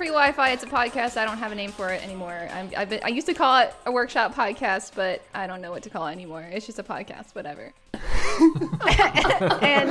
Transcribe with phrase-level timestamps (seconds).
[0.00, 0.52] Free Wi-Fi.
[0.52, 1.18] It's a podcast.
[1.18, 2.48] I don't have a name for it anymore.
[2.54, 5.70] I'm, I've been, I used to call it a workshop podcast, but I don't know
[5.70, 6.40] what to call it anymore.
[6.40, 7.74] It's just a podcast, whatever.
[7.92, 9.90] and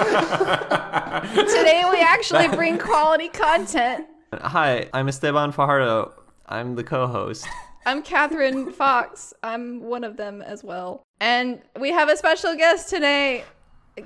[1.48, 4.08] today we actually bring quality content.
[4.34, 6.12] Hi, I'm Esteban Fajardo.
[6.48, 7.48] I'm the co-host.
[7.86, 9.32] I'm Catherine Fox.
[9.44, 11.04] I'm one of them as well.
[11.22, 13.44] And we have a special guest today.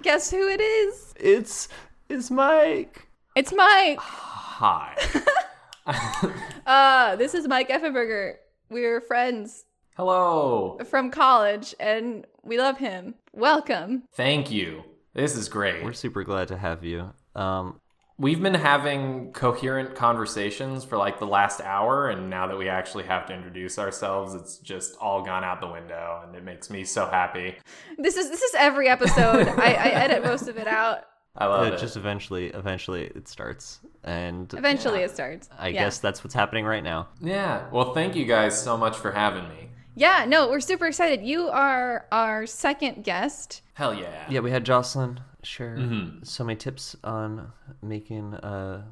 [0.01, 1.13] Guess who it is?
[1.15, 1.69] It's
[2.09, 3.07] it's Mike.
[3.37, 3.99] It's Mike.
[3.99, 4.97] Hi.
[6.65, 8.35] Uh, this is Mike Effenberger.
[8.69, 9.65] We're friends
[9.97, 10.77] Hello.
[10.89, 13.15] from college and we love him.
[13.33, 14.03] Welcome.
[14.13, 14.83] Thank you.
[15.13, 15.83] This is great.
[15.83, 17.13] We're super glad to have you.
[17.35, 17.81] Um,
[18.19, 23.05] We've been having coherent conversations for like the last hour, and now that we actually
[23.05, 26.83] have to introduce ourselves, it's just all gone out the window, and it makes me
[26.83, 27.57] so happy.
[27.97, 29.47] This is this is every episode.
[29.47, 31.05] I, I edit most of it out.
[31.35, 31.79] I love it it.
[31.79, 35.49] just eventually, eventually it starts, and Eventually it starts.
[35.57, 35.83] I Yeah.
[35.85, 37.07] guess that's what's happening right now.
[37.19, 37.67] Yeah.
[37.71, 39.69] Well, thank you guys so much for having me.
[39.95, 41.23] Yeah, no, we're super excited.
[41.23, 43.61] You are our second guest.
[43.75, 44.25] Hell yeah.
[44.29, 46.25] Yeah, we had Jocelyn share Mhm.
[46.25, 48.85] so many tips on making a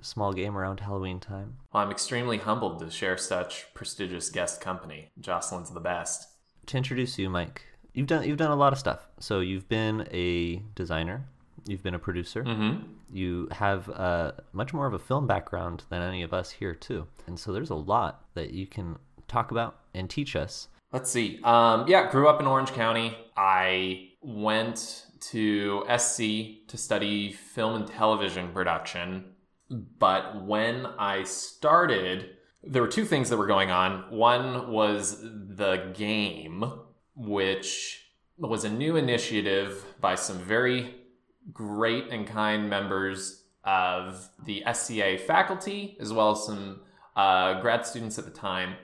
[0.00, 1.56] small game around Halloween time.
[1.72, 5.10] Well, I'm extremely humbled to share such prestigious guest company.
[5.20, 6.28] Jocelyn's the best.
[6.66, 9.08] To introduce you, Mike, you've done you've done a lot of stuff.
[9.18, 11.26] So you've been a designer,
[11.66, 12.82] you've been a producer, Mm-hmm.
[13.12, 17.06] you have uh, much more of a film background than any of us here too,
[17.26, 18.96] and so there's a lot that you can
[19.28, 20.68] talk about and teach us.
[20.92, 21.40] Let's see.
[21.42, 23.16] Um, yeah, grew up in Orange County.
[23.36, 26.18] I went to SC
[26.68, 29.24] to study film and television production.
[29.70, 32.30] But when I started,
[32.62, 34.04] there were two things that were going on.
[34.10, 36.64] One was the game,
[37.16, 38.04] which
[38.38, 40.94] was a new initiative by some very
[41.52, 46.80] great and kind members of the SCA faculty, as well as some
[47.16, 48.74] uh, grad students at the time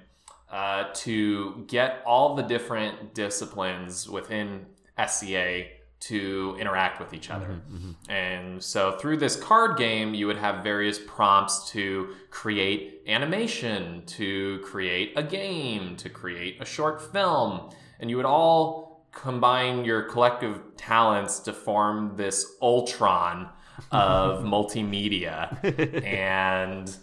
[0.51, 4.67] uh, to get all the different disciplines within
[5.07, 5.65] SCA
[6.01, 7.61] to interact with each other.
[8.09, 14.61] And so through this card game, you would have various prompts to create animation, to
[14.65, 17.69] create a game, to create a short film.
[18.01, 23.49] And you would all combine your collective talents to form this Ultron
[23.91, 26.05] of multimedia.
[26.05, 26.97] and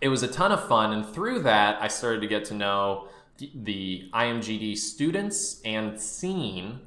[0.00, 0.92] it was a ton of fun.
[0.92, 6.80] And through that i started to get to know the- imgd students and scene.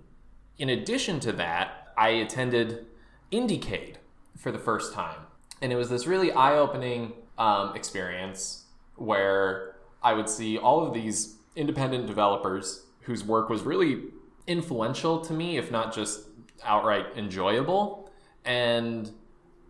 [0.57, 2.85] In addition to that i attended
[3.31, 3.95] indiecade
[4.38, 5.19] for the first time.
[5.61, 11.38] And it was this really eye-opening um, experience where i would see all of these
[11.55, 14.03] independent developers whose work was really
[14.47, 16.22] influential to me if not just
[16.63, 18.12] outright enjoyable
[18.46, 19.12] and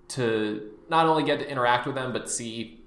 [0.08, 2.80] to not only get to interact with them but see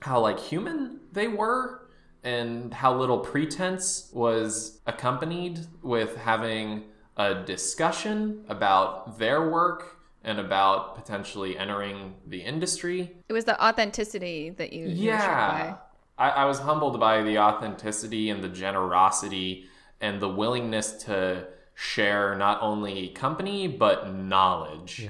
[0.00, 1.86] how like human they were
[2.24, 6.84] and how little pretense was accompanied with having
[7.16, 13.16] a discussion about their work and about potentially entering the industry.
[13.28, 15.76] It was the authenticity that you, Yeah.
[16.18, 19.66] I, I was humbled by the authenticity and the generosity
[20.00, 25.08] and the willingness to share not only company but knowledge.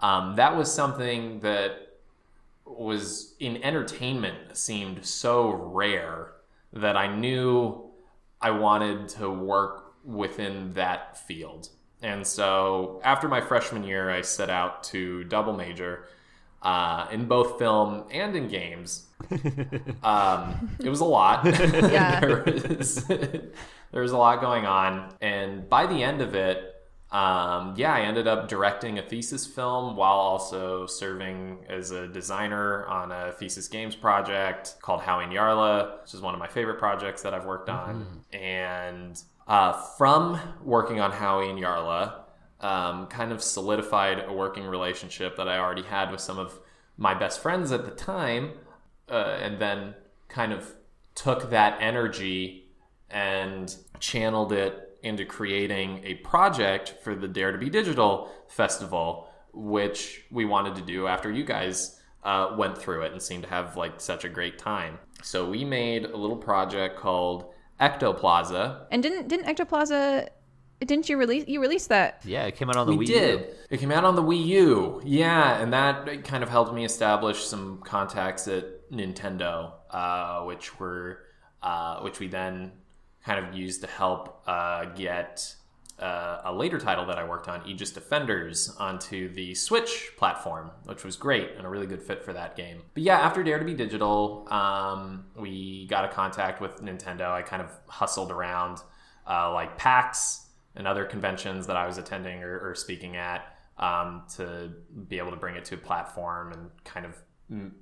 [0.00, 1.92] Um, that was something that
[2.66, 6.32] was in entertainment seemed so rare
[6.72, 7.90] that I knew
[8.40, 11.68] I wanted to work within that field.
[12.02, 16.08] And so after my freshman year, I set out to double major
[16.62, 19.06] uh, in both film and in games.
[20.02, 21.44] Um, it was a lot.
[21.44, 22.42] Yeah.
[22.44, 23.04] was,
[23.92, 25.14] there was a lot going on.
[25.20, 26.68] And by the end of it,
[27.10, 32.86] um, yeah, I ended up directing a thesis film while also serving as a designer
[32.86, 36.78] on a thesis games project called Howie and Yarla, which is one of my favorite
[36.78, 38.06] projects that I've worked on.
[38.32, 42.14] And uh, from working on Howie and Yarla,
[42.60, 46.58] um, kind of solidified a working relationship that I already had with some of
[46.96, 48.52] my best friends at the time,
[49.10, 49.94] uh, and then
[50.28, 50.72] kind of
[51.14, 52.61] took that energy
[53.12, 60.24] and channeled it into creating a project for the Dare to Be Digital Festival, which
[60.30, 63.76] we wanted to do after you guys uh, went through it and seemed to have
[63.76, 64.98] like such a great time.
[65.22, 70.28] So we made a little project called Ectoplaza, And didn't didn't Ectoplaza
[70.80, 72.22] didn't you release you released that?
[72.24, 73.40] Yeah, it came out on the we Wii did.
[73.40, 73.46] U.
[73.70, 75.02] It came out on the Wii U.
[75.04, 81.20] Yeah, and that kind of helped me establish some contacts at Nintendo, uh, which were
[81.62, 82.72] uh, which we then
[83.24, 85.54] kind of used to help uh, get
[85.98, 91.04] uh, a later title that I worked on, Aegis Defenders, onto the Switch platform, which
[91.04, 92.82] was great and a really good fit for that game.
[92.94, 97.30] But yeah, after Dare to Be Digital, um, we got a contact with Nintendo.
[97.30, 98.78] I kind of hustled around
[99.28, 104.22] uh, like PAX and other conventions that I was attending or, or speaking at um,
[104.36, 104.72] to
[105.08, 107.16] be able to bring it to a platform and kind of
[107.50, 107.76] m-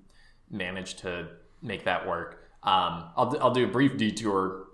[0.51, 1.29] manage to
[1.63, 2.45] make that work.
[2.63, 4.67] Um, I'll, I'll do a brief detour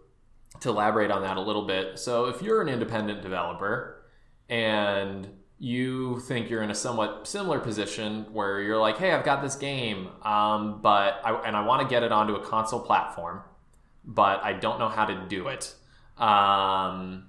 [0.60, 1.98] to elaborate on that a little bit.
[1.98, 4.02] So, if you're an independent developer
[4.48, 9.42] and you think you're in a somewhat similar position where you're like, hey, I've got
[9.42, 13.40] this game, um, but I, and I want to get it onto a console platform,
[14.04, 15.74] but I don't know how to do it.
[16.18, 17.28] Um,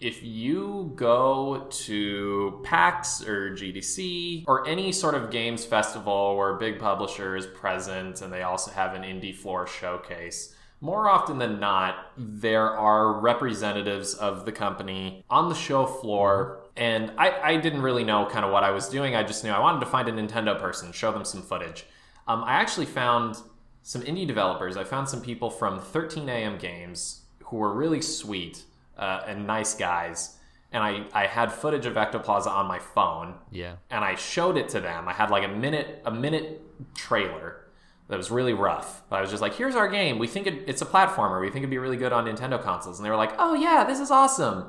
[0.00, 6.58] if you go to PAX or GDC or any sort of games festival where a
[6.58, 11.58] big publisher is present and they also have an indie floor showcase, more often than
[11.58, 16.60] not, there are representatives of the company on the show floor.
[16.76, 19.16] And I, I didn't really know kind of what I was doing.
[19.16, 21.84] I just knew I wanted to find a Nintendo person, show them some footage.
[22.28, 23.38] Um, I actually found
[23.82, 24.76] some indie developers.
[24.76, 28.62] I found some people from 13 AM Games who were really sweet
[28.96, 30.36] uh, and nice guys.
[30.70, 33.34] And I, I had footage of Ectoplaza on my phone.
[33.50, 33.76] Yeah.
[33.90, 35.08] And I showed it to them.
[35.08, 36.60] I had like a minute a minute
[36.94, 37.64] trailer
[38.08, 39.02] that was really rough.
[39.08, 40.18] But I was just like, here's our game.
[40.18, 41.40] We think it, it's a platformer.
[41.40, 42.98] We think it'd be really good on Nintendo consoles.
[42.98, 44.66] And they were like, oh yeah, this is awesome.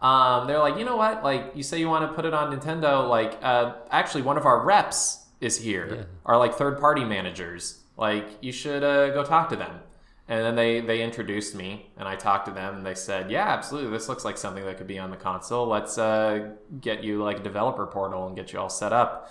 [0.00, 1.22] Um, they're like, you know what?
[1.22, 3.08] Like, you say you want to put it on Nintendo.
[3.08, 5.94] Like, uh, actually, one of our reps is here.
[5.94, 6.02] Yeah.
[6.26, 7.80] Our like third party managers.
[7.96, 9.80] Like, you should uh, go talk to them.
[10.28, 13.48] And then they they introduced me, and I talked to them, and they said, "Yeah,
[13.48, 13.90] absolutely.
[13.90, 15.66] This looks like something that could be on the console.
[15.66, 16.50] Let's uh,
[16.80, 19.30] get you like a developer portal and get you all set up."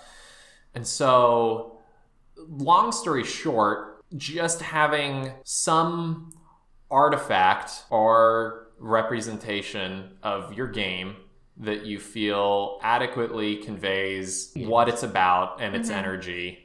[0.74, 1.71] And so,
[2.36, 6.32] long story short, just having some
[6.90, 11.16] artifact or representation of your game
[11.56, 16.58] that you feel adequately conveys what it's about and its energy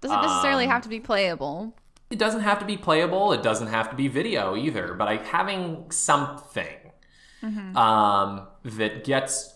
[0.00, 1.74] Doesn't necessarily Um, have to be playable.
[2.10, 3.32] it doesn't have to be playable.
[3.32, 4.94] It doesn't have to be video either.
[4.94, 6.66] But I, having something
[7.76, 9.54] um, that gets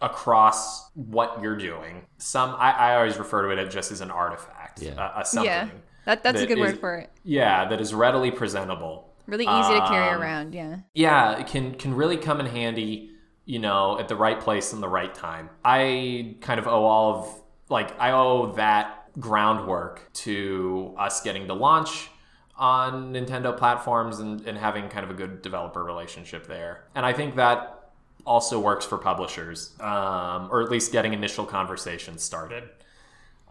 [0.00, 2.06] across what you're doing.
[2.18, 4.61] Some I, I always refer to it just as an artifact.
[4.80, 5.10] Yeah.
[5.16, 5.46] A, a something.
[5.50, 5.68] Yeah,
[6.04, 7.10] that that's a good is- word for it.
[7.24, 9.08] Yeah, that is readily presentable.
[9.26, 10.54] Really easy to carry Um, around.
[10.54, 10.76] Yeah.
[10.94, 13.10] Yeah, it can can really come in handy,
[13.44, 15.48] you know, at the right place and the right time.
[15.64, 21.54] I kind of owe all of like I owe that groundwork to us getting to
[21.54, 22.08] launch
[22.56, 26.84] on Nintendo platforms and, and having kind of a good developer relationship there.
[26.94, 27.90] And I think that
[28.26, 32.68] also works for publishers, um, or at least getting initial conversations started.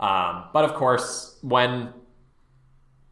[0.01, 1.94] Um, but of course, when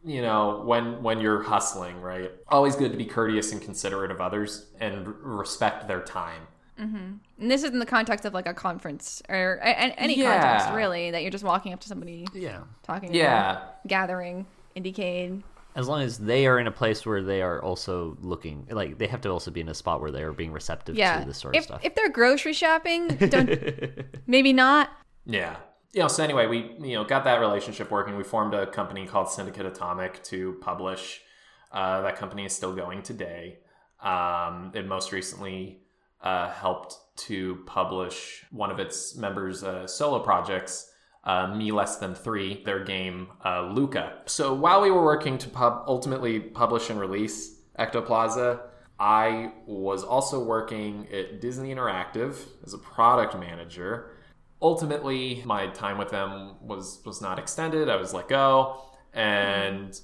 [0.04, 4.18] you know when when you're hustling right always good to be courteous and considerate of
[4.18, 6.40] others and respect their time
[6.78, 10.40] And this is in the context of like a conference or a, a- any Yeah.
[10.40, 12.60] context really that you're just walking up to somebody Yeah.
[12.82, 13.12] talking.
[13.14, 15.42] yeah them, gathering, IndieCade.
[15.76, 19.06] As long as they are in a place where they are also looking, like they
[19.06, 21.20] have to also be in a spot where they are being receptive Yeah.
[21.20, 21.80] to this sort of if stuff.
[21.84, 23.50] if they're grocery shopping, don't
[24.26, 24.88] maybe not.
[25.26, 25.56] yeah
[25.92, 28.16] you know so anyway we you know got that relationship working.
[28.16, 31.22] We formed a company called syndicate atomic to publish
[31.72, 33.58] uh, that company is still going today.
[34.02, 35.82] Um, it most recently
[36.22, 40.90] uh, helped to publish one of its members uh, solo projects
[41.24, 44.22] uh, me less than three their game uh, luca.
[44.26, 48.60] So while we were working to pub- ultimately publish and release ectoplaza
[48.98, 54.10] i was also working at disney interactive as a product manager
[54.62, 57.88] ultimately my time with them was was not extended.
[57.88, 58.82] I was let go.
[59.12, 59.98] And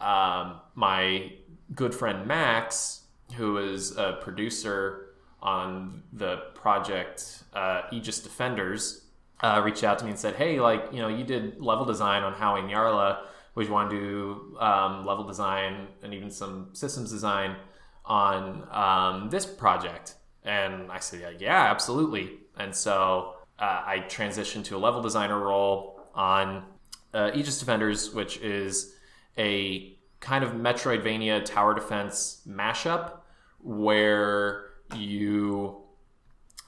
[0.00, 1.32] um, my
[1.74, 3.02] good friend max
[3.34, 9.04] who is a producer on the project uh, aegis defenders
[9.40, 12.22] uh, reached out to me and said hey like you know you did level design
[12.22, 13.20] on howie and yarla.
[13.56, 17.56] Would you want to do um, level design and even some systems design
[18.04, 20.14] on um, this project?
[20.44, 22.38] And i said yeah, yeah absolutely.
[22.56, 26.64] And so uh, I transitioned to a level designer role on
[27.12, 28.94] uh, Aegis Defenders, which is
[29.36, 33.18] a kind of Metroidvania tower defense mashup
[33.62, 35.82] where you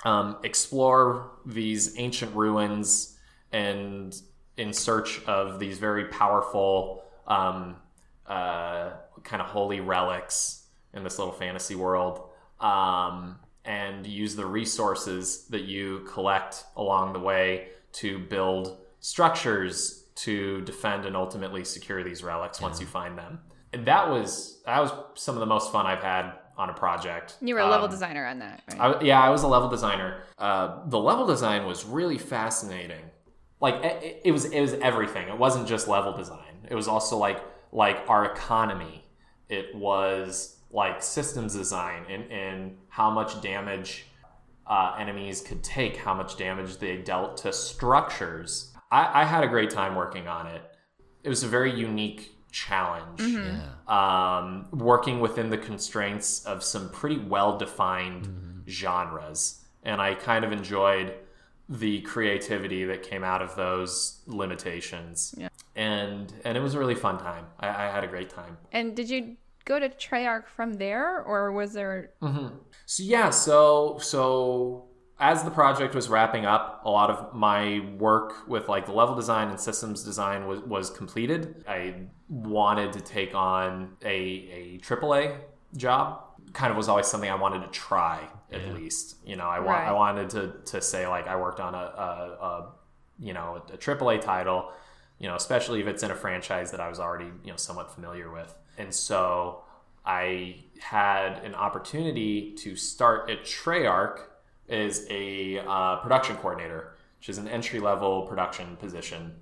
[0.05, 3.17] um, explore these ancient ruins
[3.53, 4.21] and
[4.57, 7.77] in search of these very powerful um,
[8.27, 8.91] uh,
[9.23, 12.29] kind of holy relics in this little fantasy world.
[12.61, 20.61] Um, and use the resources that you collect along the way to build structures to
[20.63, 23.39] defend and ultimately secure these relics once you find them
[23.73, 27.39] and that was that was some of the most fun i've had on a project.
[27.41, 28.79] You were a level Um, designer on that, right?
[28.79, 30.23] I, yeah, I was a level designer.
[30.39, 33.01] Uh, the level design was really fascinating.
[33.59, 35.29] Like it, it was, it was everything.
[35.29, 36.67] It wasn't just level design.
[36.69, 37.43] It was also like
[37.73, 39.03] like our economy.
[39.49, 44.07] It was like systems design and and how much damage
[44.67, 48.73] uh, enemies could take, how much damage they dealt to structures.
[48.91, 50.63] I, I had a great time working on it.
[51.25, 53.61] It was a very unique challenge Yeah.
[53.89, 59.61] um, working within the constraints of some pretty well defined genres.
[59.83, 61.15] And I kind of enjoyed
[61.69, 65.35] the creativity that came out of those limitations.
[65.37, 65.49] Yeah.
[65.75, 67.47] And and it was a really fun time.
[67.59, 68.59] I, I had a great time.
[68.73, 72.11] and did you go to Treyarch from there, or was there?
[72.23, 72.57] Mm-hmm.
[72.87, 74.89] So yeah, so so
[75.23, 79.15] as the project was wrapping up, a lot of my work with like the level
[79.15, 81.65] design and systems design was, was completed.
[81.69, 81.95] I
[82.29, 85.39] wanted to take on a a AAA
[85.77, 86.25] job.
[86.53, 89.17] Kind of was always something I wanted to try at least.
[89.25, 92.39] You know, I want I wanted to to say like I worked on a, a,
[92.41, 92.73] a
[93.19, 94.73] you know a AAA title.
[95.19, 97.95] You know, especially if it's in a franchise that I was already you know somewhat
[97.95, 99.63] familiar with, and so
[100.05, 104.21] I had an opportunity to start at Treyarch
[104.69, 109.35] as a uh, production coordinator, which is an entry level production position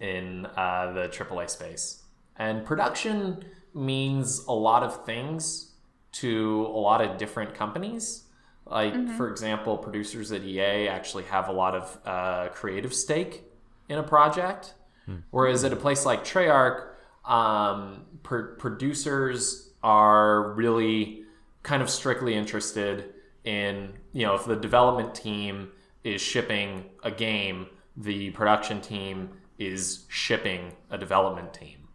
[0.00, 2.02] in uh, the AAA space.
[2.38, 3.44] And production
[3.74, 5.72] means a lot of things
[6.12, 8.24] to a lot of different companies.
[8.66, 13.44] Like, for example, producers at EA actually have a lot of uh, creative stake
[13.88, 14.74] in a project.
[15.30, 16.88] Whereas at a place like Treyarch,
[17.26, 21.24] um, pr- producers are really
[21.62, 23.14] kind of strictly interested
[23.44, 25.70] in, you know, if the development team
[26.04, 27.66] is shipping a game,
[27.96, 31.86] the production team is shipping a development team.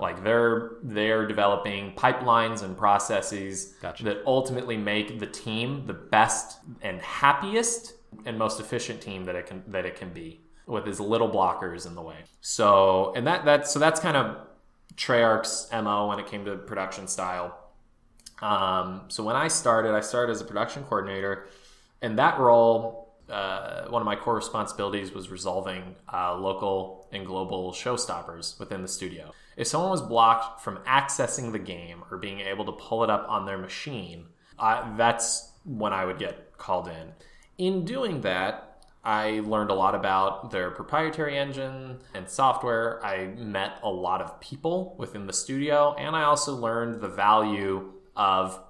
[0.00, 4.04] Like they're they're developing pipelines and processes Gotcha.
[4.04, 7.94] that ultimately make the team the best and happiest
[8.26, 11.86] and most efficient team that it can that it can be with as little blockers
[11.86, 12.18] in the way.
[12.42, 14.36] So and that that so that's kind of
[14.96, 17.58] Treyarch's mo when it came to production style.
[18.40, 21.48] Um, so when I started, I started as a production coordinator,
[22.00, 27.72] and that role, uh, one of my core responsibilities was resolving uh, local and global
[27.72, 29.32] showstoppers within the studio.
[29.56, 33.26] If someone was blocked from accessing the game or being able to pull it up
[33.28, 34.26] on their machine,
[34.96, 37.12] that's when I would get called in.
[37.58, 38.71] In doing that,
[39.04, 43.04] I learned a lot about their proprietary engine and software.
[43.04, 47.94] I met a lot of people within the studio, and I also learned the value
[48.14, 48.60] of,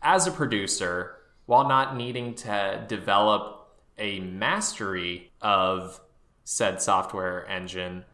[0.00, 6.00] as a producer, while not needing to develop a mastery of
[6.44, 8.04] said software engine,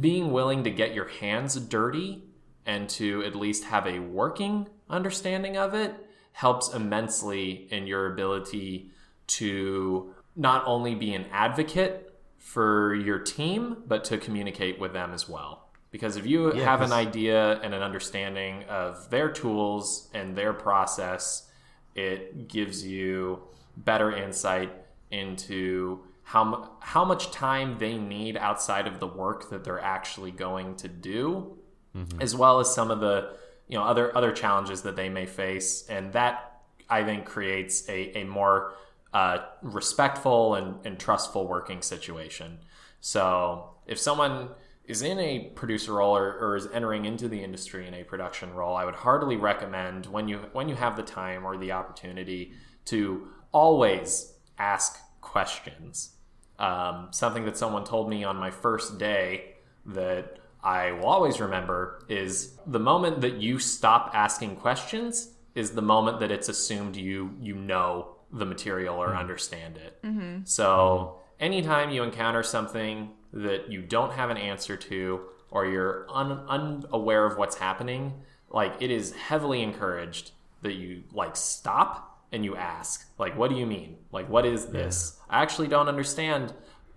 [0.00, 2.24] being willing to get your hands dirty
[2.66, 5.94] and to at least have a working understanding of it
[6.32, 8.90] helps immensely in your ability
[9.26, 15.28] to not only be an advocate for your team, but to communicate with them as
[15.28, 15.68] well.
[15.90, 20.52] Because if you Yeah, have an idea and an understanding of their tools and their
[20.52, 21.50] process,
[21.94, 23.42] it gives you
[23.76, 24.72] better insight
[25.10, 30.76] into how how much time they need outside of the work that they're actually going
[30.76, 31.58] to do,
[31.96, 32.20] mm-hmm.
[32.22, 33.36] as well as some of the
[33.68, 38.18] you know other other challenges that they may face, and that I think creates a
[38.18, 38.74] a more
[39.12, 42.58] uh, respectful and, and trustful working situation.
[43.00, 44.50] So if someone
[44.84, 48.52] is in a producer role or, or is entering into the industry in a production
[48.52, 52.52] role, I would heartily recommend when you when you have the time or the opportunity
[52.86, 56.14] to always ask questions.
[56.58, 62.04] Um, something that someone told me on my first day that I will always remember
[62.08, 67.34] is the moment that you stop asking questions is the moment that it's assumed you
[67.40, 69.98] you know the material or understand it.
[70.44, 75.20] So anytime you encounter something that you don't have an answer to
[75.50, 78.14] or you're un- unaware of what's happening,
[78.50, 83.56] like it is heavily encouraged that you like stop and you ask, like, what do
[83.56, 83.96] you mean?
[84.12, 85.18] Like, what is this?
[85.28, 86.54] I actually don't understand.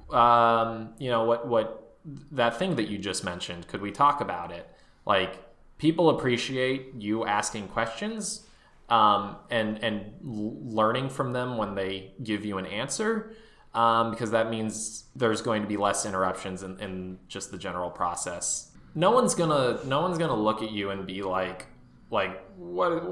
[0.09, 1.97] Um, you know what what
[2.31, 3.67] that thing that you just mentioned.
[3.67, 4.69] Could we talk about it?
[5.05, 5.43] Like,
[5.77, 8.44] people appreciate you asking questions
[8.89, 13.35] um, and and learning from them when they give you an answer
[13.75, 17.89] um, because that means there's going to be less interruptions in, in just the general
[17.89, 18.71] process.
[18.95, 21.67] No one's gonna no one's gonna look at you and be like
[22.09, 23.03] like what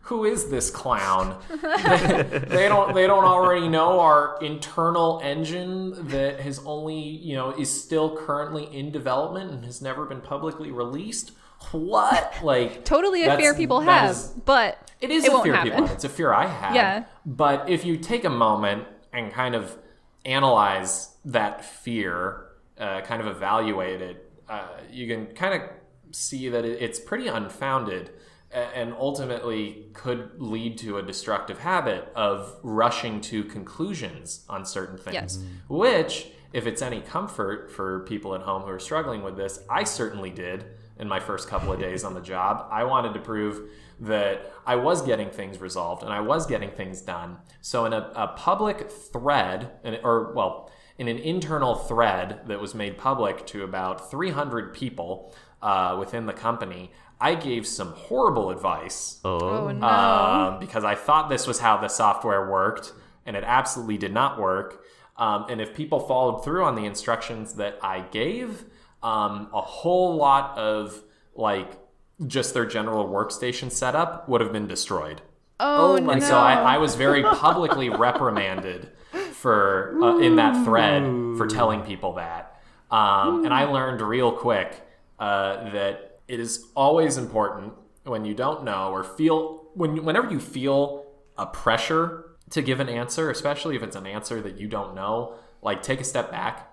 [0.00, 1.38] who is this clown?
[1.48, 7.50] They, they don't they don't already know our internal engine that has only you know
[7.52, 11.32] is still currently in development and has never been publicly released
[11.72, 12.34] what?
[12.42, 15.70] Like Totally a fear people have, is- but it is it a won't fear happen.
[15.70, 15.94] people have.
[15.96, 16.74] It's a fear I have.
[16.74, 17.04] Yeah.
[17.26, 19.76] But if you take a moment and kind of
[20.24, 22.46] analyze that fear,
[22.78, 25.70] uh, kind of evaluate it, uh, you can kind of
[26.14, 28.10] see that it's pretty unfounded
[28.50, 35.14] and ultimately could lead to a destructive habit of rushing to conclusions on certain things.
[35.14, 35.38] Yes.
[35.68, 39.84] Which, if it's any comfort for people at home who are struggling with this, I
[39.84, 40.64] certainly did
[40.98, 42.66] in my first couple of days on the job.
[42.70, 47.00] I wanted to prove that I was getting things resolved and I was getting things
[47.00, 47.38] done.
[47.60, 49.70] So, in a, a public thread,
[50.02, 55.96] or well, in an internal thread that was made public to about 300 people uh,
[55.98, 56.90] within the company,
[57.20, 59.86] I gave some horrible advice Oh, Oh no.
[59.86, 62.92] um, because I thought this was how the software worked,
[63.26, 64.84] and it absolutely did not work.
[65.16, 68.64] Um, and if people followed through on the instructions that I gave,
[69.02, 71.02] um, a whole lot of
[71.34, 71.78] like
[72.26, 75.22] just their general workstation setup would have been destroyed.
[75.60, 76.28] oh, oh my And no.
[76.28, 78.90] so I, I was very publicly reprimanded
[79.32, 81.04] for uh, in that thread
[81.36, 82.60] for telling people that.
[82.90, 84.82] Um, and I learned real quick
[85.18, 87.72] uh, that it is always important
[88.04, 91.04] when you don't know or feel when whenever you feel
[91.36, 95.34] a pressure to give an answer, especially if it's an answer that you don't know,
[95.62, 96.72] like take a step back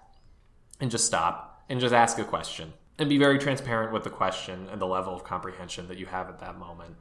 [0.79, 4.67] and just stop and just ask a question and be very transparent with the question
[4.71, 6.95] and the level of comprehension that you have at that moment.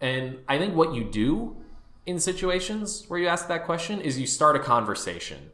[0.00, 1.56] And I think what you do
[2.06, 5.50] in situations where you ask that question is you start a conversation.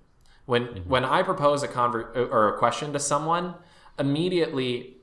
[0.47, 0.89] When mm-hmm.
[0.89, 3.55] when I propose a conver- or a question to someone,
[3.99, 4.95] immediately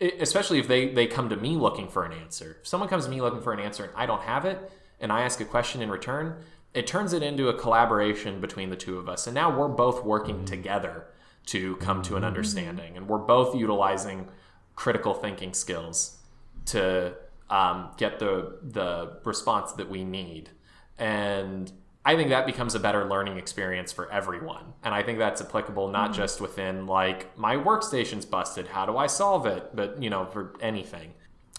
[0.00, 2.58] especially if they they come to me looking for an answer.
[2.60, 5.12] If someone comes to me looking for an answer and I don't have it and
[5.12, 6.42] I ask a question in return,
[6.74, 9.28] it turns it into a collaboration between the two of us.
[9.28, 10.44] And now we're both working mm-hmm.
[10.46, 11.06] together
[11.46, 14.28] to come to an understanding and we're both utilizing
[14.76, 16.18] critical thinking skills
[16.66, 17.14] to
[17.50, 20.50] um, get the the response that we need.
[20.98, 21.70] And
[22.04, 24.72] I think that becomes a better learning experience for everyone.
[24.82, 29.06] And I think that's applicable not just within like my workstation's busted, how do I
[29.06, 29.74] solve it?
[29.74, 31.12] But you know, for anything.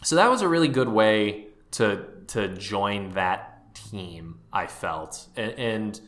[0.04, 5.28] So that was a really good way to to join that team, I felt.
[5.36, 6.02] And, and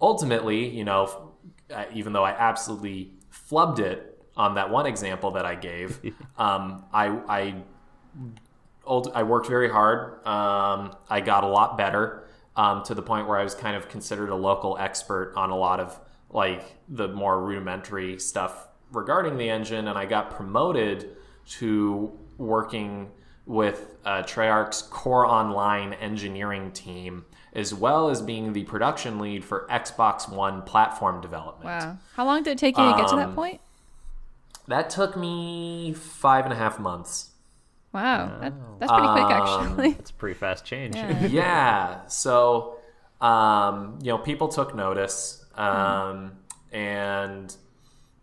[0.00, 1.33] ultimately, you know,
[1.72, 6.00] uh, even though I absolutely flubbed it on that one example that I gave,
[6.38, 7.54] um, I, I
[8.84, 10.26] old, I worked very hard.
[10.26, 13.88] Um, I got a lot better um, to the point where I was kind of
[13.88, 15.98] considered a local expert on a lot of
[16.30, 23.10] like the more rudimentary stuff regarding the engine, and I got promoted to working
[23.46, 29.66] with uh, Treyarch's Core Online engineering team, as well as being the production lead for
[29.70, 31.64] Xbox One platform development.
[31.66, 31.98] Wow.
[32.16, 33.60] How long did it take you to get to that Um, point?
[34.66, 37.30] That took me five and a half months.
[37.92, 38.38] Wow.
[38.40, 39.90] That, that's pretty quick, um, actually.
[39.90, 40.96] It's a pretty fast change.
[40.96, 41.26] Yeah.
[41.26, 42.06] yeah.
[42.08, 42.76] So,
[43.20, 46.32] um, you know, people took notice, um,
[46.72, 47.54] and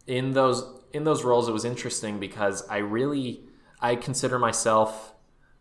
[0.08, 3.42] in those in those roles, it was interesting because I really
[3.80, 5.14] I consider myself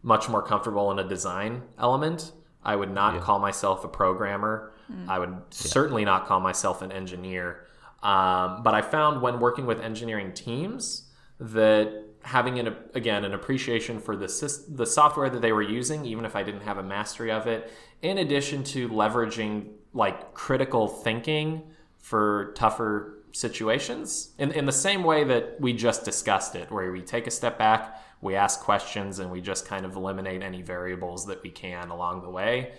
[0.02, 2.32] much more comfortable in a design element.
[2.62, 4.72] I would not call myself a programmer.
[5.08, 7.66] I would certainly not call myself an engineer.
[8.02, 11.04] Um, but I found when working with engineering teams
[11.38, 14.26] that having an again an appreciation for the
[14.68, 17.72] the software that they were using, even if I didn't have a mastery of it,
[18.02, 21.62] in addition to leveraging like critical thinking
[21.98, 27.00] for tougher situations, in in the same way that we just discussed it, where we
[27.00, 31.26] take a step back, we ask questions, and we just kind of eliminate any variables
[31.26, 32.72] that we can along the way.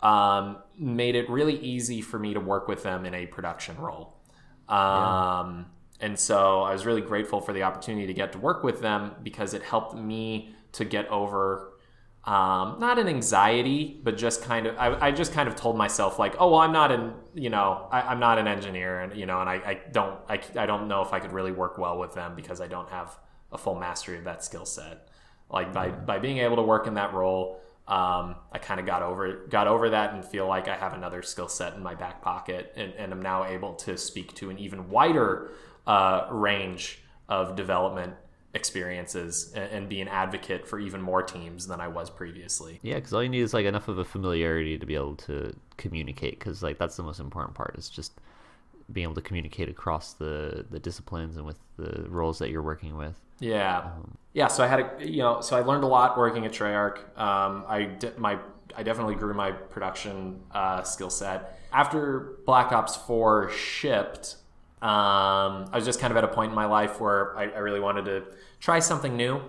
[0.00, 4.16] Um, made it really easy for me to work with them in a production role.
[4.68, 5.66] Um,
[6.00, 9.12] And so I was really grateful for the opportunity to get to work with them
[9.22, 11.72] because it helped me to get over
[12.24, 16.18] um, not an anxiety, but just kind of I, I just kind of told myself
[16.18, 19.26] like, oh well, I'm not an you know I, I'm not an engineer, and you
[19.26, 21.98] know, and I, I don't I, I don't know if I could really work well
[21.98, 23.16] with them because I don't have
[23.52, 25.08] a full mastery of that skill set.
[25.50, 29.02] Like by by being able to work in that role, um, I kind of got
[29.02, 32.20] over got over that and feel like I have another skill set in my back
[32.20, 35.52] pocket, and, and I'm now able to speak to an even wider
[35.86, 38.14] uh, range of development
[38.54, 42.80] experiences and, and be an advocate for even more teams than I was previously.
[42.82, 45.54] Yeah, because all you need is like enough of a familiarity to be able to
[45.76, 46.40] communicate.
[46.40, 48.20] Because like that's the most important part is just
[48.92, 52.96] being able to communicate across the the disciplines and with the roles that you're working
[52.96, 53.20] with.
[53.38, 53.90] Yeah,
[54.32, 54.48] yeah.
[54.48, 56.98] So I had a you know, so I learned a lot working at Treyarch.
[57.18, 58.38] Um, I de- my
[58.76, 64.36] I definitely grew my production uh, skill set after Black Ops Four shipped.
[64.82, 67.58] Um, I was just kind of at a point in my life where I, I
[67.58, 68.24] really wanted to
[68.60, 69.40] try something new.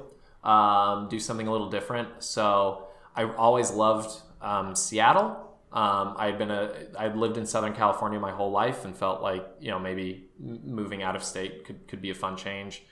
[0.43, 2.10] um, do something a little different.
[2.23, 5.43] So I always loved um, Seattle.
[5.71, 9.45] Um, I'd been a I'd lived in Southern California my whole life and felt like
[9.60, 12.84] you know maybe moving out of state could could be a fun change.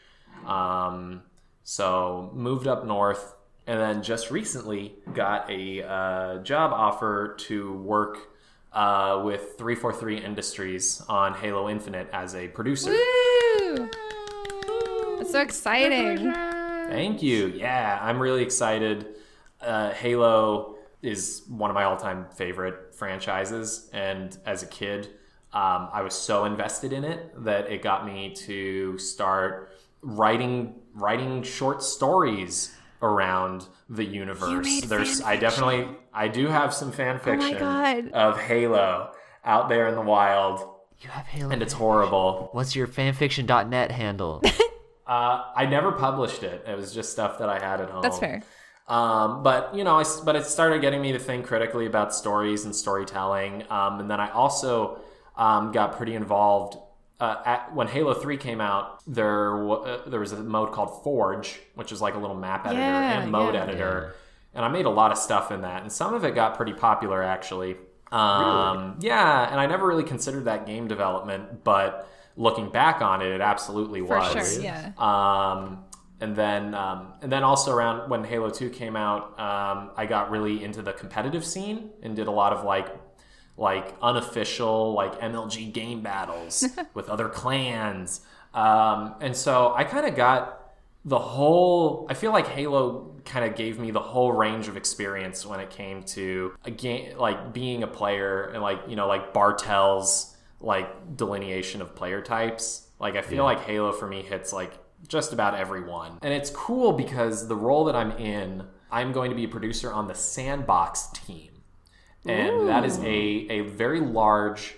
[0.45, 1.23] Um,
[1.63, 3.35] so moved up north,
[3.67, 8.29] and then just recently got a uh, job offer to work
[8.73, 12.91] uh, with 343 Industries on Halo Infinite as a producer.
[12.91, 13.89] Woo!
[15.17, 16.33] That's so exciting.
[16.33, 17.47] Thank you.
[17.47, 19.15] Yeah, I'm really excited.
[19.61, 25.07] Uh, Halo is one of my all-time favorite franchises, and as a kid,
[25.53, 31.43] um, I was so invested in it that it got me to start writing writing
[31.43, 34.65] short stories around the universe.
[34.65, 38.11] made There's, fan I definitely, I do have some fan fiction God.
[38.11, 39.11] of Halo
[39.43, 40.61] out there in the wild,
[41.01, 41.51] You have Halo.
[41.51, 42.49] and it's horrible.
[42.53, 44.41] What's your fanfiction.net handle?
[45.07, 46.65] Uh, I never published it.
[46.67, 48.01] It was just stuff that I had at home.
[48.01, 48.41] That's fair.
[48.87, 52.13] Um, but you know, I s but it started getting me to think critically about
[52.15, 53.65] stories and storytelling.
[53.69, 54.99] Um, and then I also
[55.37, 56.77] um, got pretty involved.
[57.19, 61.01] Uh, at, when Halo Three came out, there w- uh, there was a mode called
[61.03, 63.63] Forge, which is like a little map editor Yeah, and mode yeah.
[63.63, 64.15] editor,
[64.53, 66.73] and I made a lot of stuff in that, and some of it got pretty
[66.73, 67.77] popular actually.
[68.11, 73.31] Um, Yeah, and I never really considered that game development, but looking back on it,
[73.31, 74.53] it absolutely For was.
[74.55, 74.61] sure.
[74.63, 74.91] Yeah.
[74.97, 75.85] Um,
[76.21, 80.31] and then um, and then also around when Halo Two came out, um, I got
[80.31, 82.87] really into the competitive scene and did a lot of like
[83.57, 88.21] like unofficial like MLG game battles with other clans.
[88.53, 92.07] Um, and so I kind of got the whole.
[92.09, 95.69] I feel like Halo kind of gave me the whole range of experience when it
[95.69, 101.15] came to a game like being a player and like you know like Bartle's like
[101.17, 102.87] delineation of player types.
[102.99, 104.73] Like I feel like Halo for me hits like
[105.07, 106.17] just about everyone.
[106.21, 109.91] And it's cool because the role that I'm in, I'm going to be a producer
[109.91, 111.54] on the Sandbox team.
[112.25, 113.05] And that is a,
[113.49, 114.75] a very large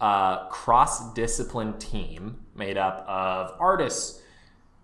[0.00, 4.20] uh, cross discipline team made up of artists,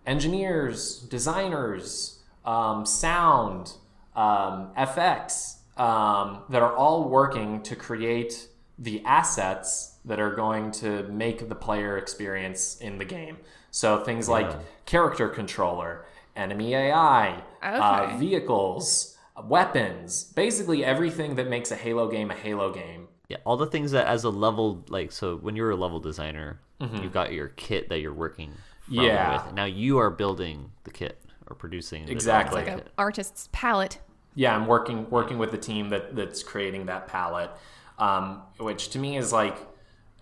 [0.07, 3.75] engineers, designers, um, sound,
[4.15, 11.05] um, FX, um, that are all working to create the assets that are going to
[11.05, 13.39] make the player experience in the game.
[13.71, 14.51] So things like
[14.85, 16.05] character controller,
[16.37, 18.19] enemy AI, uh, Okay.
[18.19, 23.09] vehicles, weapons, basically everything that makes a Halo game a Halo game.
[23.29, 26.61] yeah, all the things that as a level like so when you're a level designer,
[26.81, 28.51] you've got your kit that you're working
[28.85, 29.05] from Mm-hmm.
[29.07, 29.47] Yeah.
[29.47, 29.55] with.
[29.55, 32.61] Now you are building the kit or producing the Exactly.
[32.61, 33.99] development Like an artist's palette.
[34.35, 37.51] yeah, I'm working working with the team that that's creating that palette,
[37.99, 39.57] um, which to me is like,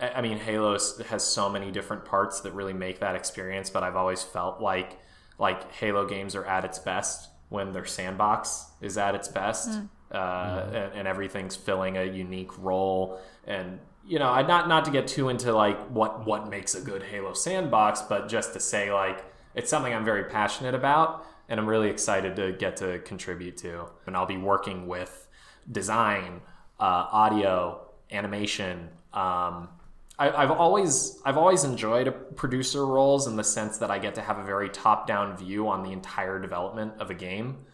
[0.00, 3.68] I I mean, Halo has so many different parts that really make that experience.
[3.68, 4.98] But I've always felt like
[5.40, 9.68] like Halo games are at its best when their sandbox is at its best,
[10.10, 13.20] uh, and, and everything's filling a unique role.
[13.46, 16.80] And you know, I not not to get too into like what what makes a
[16.80, 21.60] good Halo sandbox, but just to say like it's something I'm very passionate about and
[21.60, 23.86] I'm really excited to get to contribute to.
[24.06, 25.28] And I'll be working with
[25.70, 26.40] design,
[26.80, 28.88] uh, audio, animation.
[29.12, 29.68] Um,
[30.22, 34.22] I, I've always I've always enjoyed producer roles in the sense that I get to
[34.22, 37.64] have a very top down view on the entire development of a game.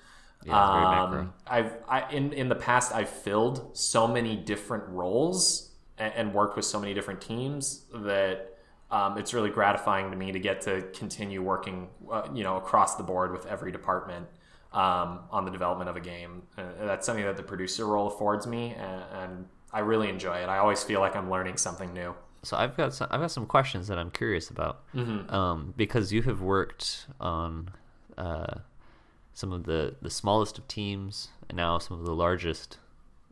[0.45, 1.35] Yeah, Um.
[1.47, 6.57] I've I, in in the past I've filled so many different roles and, and worked
[6.57, 8.57] with so many different teams that
[8.91, 12.97] um, it's really gratifying to me to get to continue working, uh, you know, across
[12.97, 14.27] the board with every department
[14.73, 16.43] um, on the development of a game.
[16.57, 20.49] Uh, that's something that the producer role affords me, and, and I really enjoy it.
[20.49, 22.15] I always feel like I'm learning something new.
[22.43, 25.35] So I've got some, I've got some questions that I'm curious about, Mm-hmm.
[25.35, 27.71] um, because you have worked on
[28.17, 28.59] uh,
[29.35, 32.79] some of the the smallest of teams and now some of the largest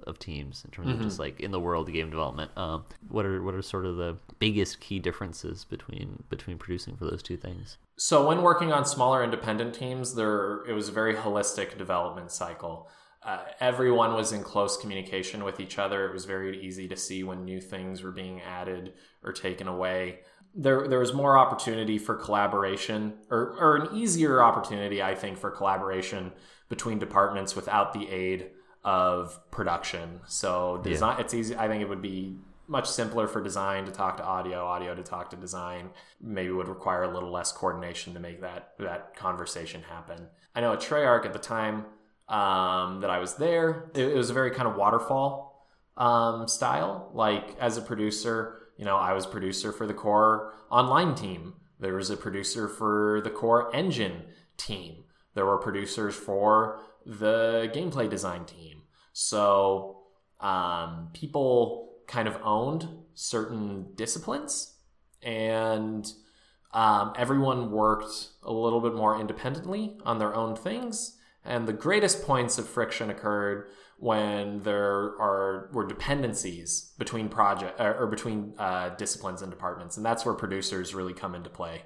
[0.07, 1.05] of teams in terms of Mm-hmm.
[1.05, 2.51] just like in the world of game development.
[2.57, 7.05] Um, what are what are sort of the biggest key differences between between producing for
[7.07, 7.79] those two things?
[7.99, 12.89] So when working on smaller independent teams, there it was a very holistic development cycle.
[13.27, 16.07] Uh, everyone was in close communication with each other.
[16.07, 18.93] It was very easy to see when new things were being added
[19.25, 20.21] or taken away.
[20.55, 25.51] There, there was more opportunity for collaboration, or, or an easier opportunity, I think, for
[25.51, 26.33] collaboration
[26.69, 28.51] between departments without the aid
[28.85, 30.21] of production.
[30.27, 31.57] So design, it's easy.
[31.57, 32.37] I think it would be
[32.69, 35.91] much simpler for design to talk to audio, audio to talk to design.
[36.21, 40.29] Maybe would require a little less coordination to make that that conversation happen.
[40.55, 41.87] I know at Treyarch at the time
[42.29, 47.11] um, that I was there, it, it was a very kind of waterfall um, style.
[47.15, 51.55] Like as a producer, you know, I was producer for the core online team.
[51.79, 54.23] There was a producer for the core engine
[54.57, 55.05] team.
[55.35, 58.83] there were producers for the gameplay design team.
[59.13, 59.99] So
[60.41, 64.75] um, people kind of owned certain disciplines,
[65.23, 66.11] and
[66.73, 71.17] um, everyone worked a little bit more independently on their own things.
[71.47, 78.03] And the greatest points of friction occurred when there are were dependencies between project or,
[78.03, 81.83] or between uh, disciplines and departments, and that's where producers really come into play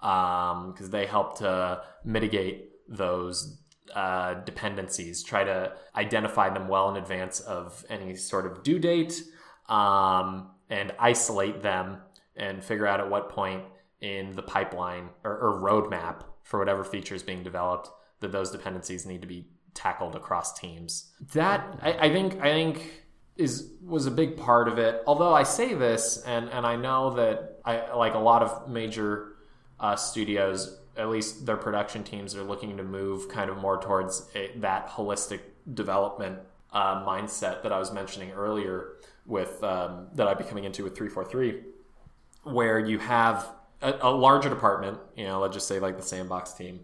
[0.00, 3.62] because um, they help to mitigate those
[3.94, 9.22] uh, dependencies, try to identify them well in advance of any sort of due date,
[9.68, 11.98] um, and isolate them
[12.34, 13.62] and figure out at what point
[14.00, 17.90] in the pipeline or, or roadmap for whatever feature is being developed
[18.22, 21.12] that those dependencies need to be tackled across teams.
[21.34, 23.04] That I, I think I think
[23.36, 25.02] is was a big part of it.
[25.06, 29.34] Although I say this, and and I know that I like a lot of major
[29.80, 34.28] uh, studios, at least their production teams are looking to move kind of more towards
[34.34, 35.40] a, that holistic
[35.74, 36.38] development
[36.72, 38.94] uh, mindset that I was mentioning earlier
[39.26, 41.62] with um, that I'd be coming into with three four three,
[42.44, 43.48] where you have
[43.80, 44.98] a, a larger department.
[45.16, 46.80] You know, let's just say like the sandbox team,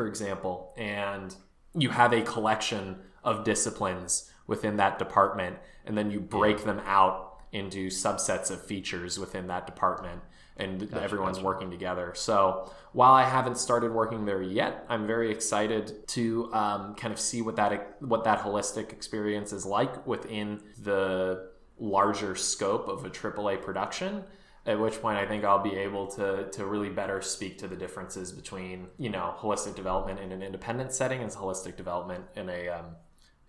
[0.00, 1.36] for example, and
[1.74, 7.42] you have a collection of disciplines within that department and then you break them out
[7.52, 10.22] into subsets of features within that department
[10.56, 11.44] and gotcha, everyone's gotcha.
[11.44, 12.14] working together.
[12.14, 17.20] So while i haven't started working there yet i'm very excited to um, kind of
[17.20, 23.10] see what that what that holistic experience is like within the larger scope of a
[23.10, 24.24] aaa production
[24.66, 27.76] at which point I think I'll be able to to really better speak to the
[27.76, 32.68] differences between you know holistic development in an independent setting and holistic development in a
[32.68, 32.86] um,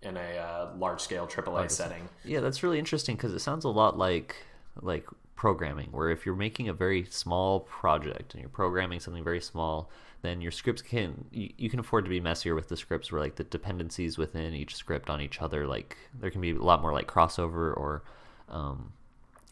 [0.02, 2.08] in a uh, large scale AAA setting.
[2.24, 4.36] Yeah, that's really interesting because it sounds a lot like
[4.80, 9.40] like programming, where if you're making a very small project and you're programming something very
[9.40, 9.90] small,
[10.22, 13.20] then your scripts can you, you can afford to be messier with the scripts where
[13.20, 16.80] like the dependencies within each script on each other like there can be a lot
[16.80, 18.04] more like crossover or
[18.48, 18.92] um,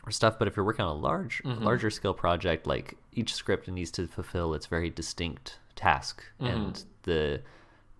[0.06, 0.38] or stuff.
[0.38, 1.62] But if you're working on a large, mm-hmm.
[1.62, 6.46] larger scale project, like each script needs to fulfill its very distinct task, mm-hmm.
[6.46, 7.42] and the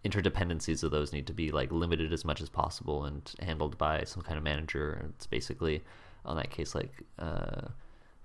[0.05, 4.03] interdependencies of those need to be like limited as much as possible and handled by
[4.05, 5.07] some kind of manager.
[5.11, 5.83] It's basically,
[6.25, 7.69] on that case, like uh,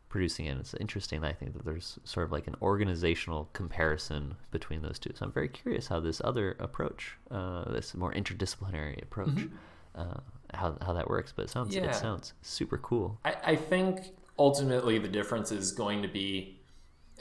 [0.08, 0.58] producing it.
[0.58, 1.26] It's interesting.
[1.26, 5.12] I think that there's sort of like an organizational comparison between those two.
[5.14, 9.30] So I'm very curious how this other approach, uh, this more interdisciplinary approach.
[9.30, 9.56] Mm-hmm.
[9.96, 10.20] Uh,
[10.54, 11.84] how how that works, but it sounds yeah.
[11.84, 13.20] it sounds super cool.
[13.26, 14.02] I, I think
[14.38, 16.60] ultimately the difference is going to be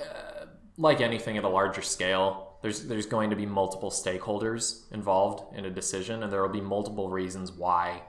[0.00, 2.58] uh, like anything at a larger scale.
[2.62, 6.60] There's there's going to be multiple stakeholders involved in a decision, and there will be
[6.60, 8.02] multiple reasons why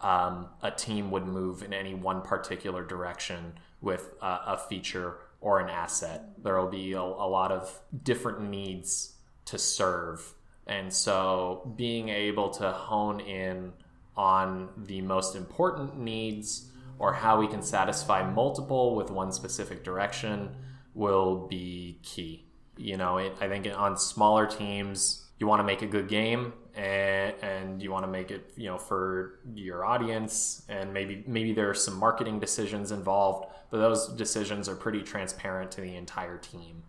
[0.00, 5.60] um, a team would move in any one particular direction with a, a feature or
[5.60, 6.42] an asset.
[6.42, 9.14] There will be a, a lot of different needs
[9.46, 10.34] to serve,
[10.66, 13.72] and so being able to hone in
[14.16, 20.50] on the most important needs or how we can satisfy multiple with one specific direction
[20.94, 22.46] will be key.
[22.76, 26.54] You know, it, I think on smaller teams, you want to make a good game
[26.74, 31.52] and, and you want to make it, you know, for your audience and maybe maybe
[31.52, 36.38] there are some marketing decisions involved, but those decisions are pretty transparent to the entire
[36.38, 36.82] team.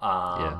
[0.00, 0.58] Um, yeah.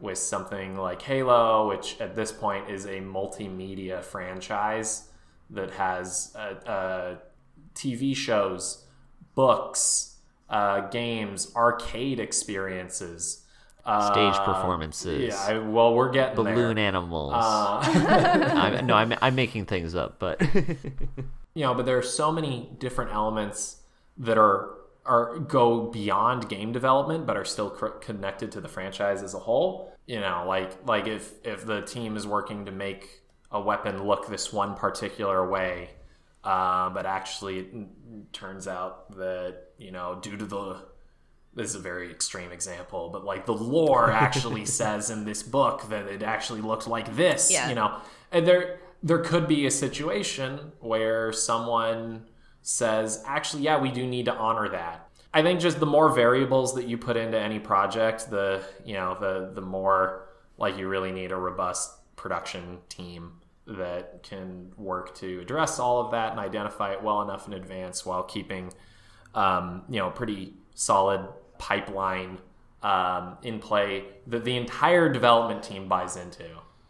[0.00, 5.08] With something like Halo, which at this point is a multimedia franchise,
[5.50, 7.16] that has uh, uh,
[7.74, 8.84] TV shows,
[9.34, 10.16] books,
[10.50, 13.40] uh, games, arcade experiences.
[13.80, 15.34] Stage uh, performances.
[15.34, 16.86] Yeah, I, well, we're getting balloon there.
[16.86, 17.34] animals.
[17.36, 17.80] Uh,
[18.80, 20.40] I'm, no, I'm I'm making things up, but
[21.54, 23.82] you know, but there are so many different elements
[24.16, 24.70] that are
[25.04, 29.38] are go beyond game development, but are still cr- connected to the franchise as a
[29.38, 29.92] whole.
[30.06, 33.20] You know, like like if if the team is working to make
[33.54, 35.88] a weapon look this one particular way,
[36.42, 37.74] uh, but actually it
[38.32, 40.82] turns out that you know due to the
[41.54, 45.88] this is a very extreme example, but like the lore actually says in this book
[45.88, 47.68] that it actually looked like this, yeah.
[47.68, 47.96] you know,
[48.32, 52.24] and there there could be a situation where someone
[52.62, 55.08] says, actually, yeah, we do need to honor that.
[55.32, 59.16] I think just the more variables that you put into any project, the you know
[59.20, 63.32] the the more like you really need a robust production team
[63.66, 68.04] that can work to address all of that and identify it well enough in advance
[68.04, 68.72] while keeping
[69.34, 71.26] um, you know pretty solid
[71.58, 72.38] pipeline
[72.82, 76.44] um, in play that the entire development team buys into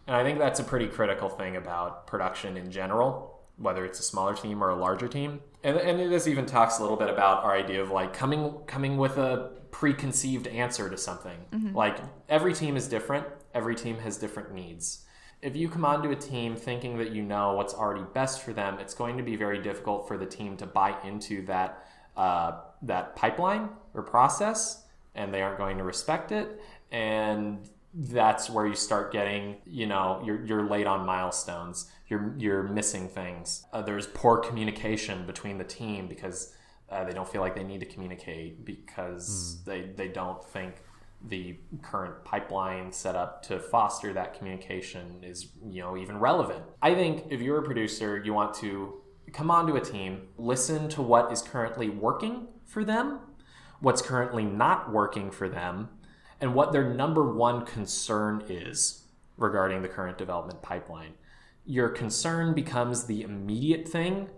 [0.07, 4.03] and i think that's a pretty critical thing about production in general whether it's a
[4.03, 7.45] smaller team or a larger team and, and this even talks a little bit about
[7.45, 11.37] our idea of like coming coming with a preconceived answer to something.
[11.75, 13.27] Like every team is different.
[13.55, 15.05] Every team has different needs.
[15.45, 18.79] If you come onto a team thinking that you know what's already best for them,
[18.79, 23.15] it's going to be very difficult for the team to buy into that uh, that
[23.15, 26.63] pipeline or process, and they aren't going to respect it.
[26.91, 31.91] And that's where you start getting, you know, you're, you're late on milestones.
[32.09, 33.65] You're, you're missing things.
[33.73, 36.55] Uh, there's poor communication between the team because
[36.91, 40.75] uh, they don't feel like they need to communicate because they, they don't think
[41.27, 46.63] the current pipeline set up to foster that communication is, you know, even relevant.
[46.83, 49.01] I think if you're a producer, you want to
[49.33, 53.21] come onto a team, listen to what is currently working for them,
[53.81, 55.89] what's currently not working for them,
[56.41, 59.07] and what their number one concern is
[59.37, 61.15] regarding the current development pipeline.
[61.65, 64.29] Your concern becomes the immediate thing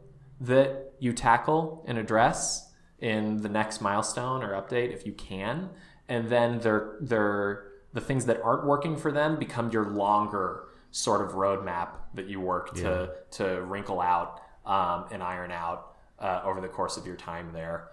[0.40, 5.70] that you tackle and address in the next milestone or update if you can.
[6.09, 11.23] And then they're, they're, the things that aren't working for them become your longer sort
[11.23, 16.61] of roadmap that you work to, to wrinkle out um, and iron out uh, over
[16.61, 17.88] the course of your time there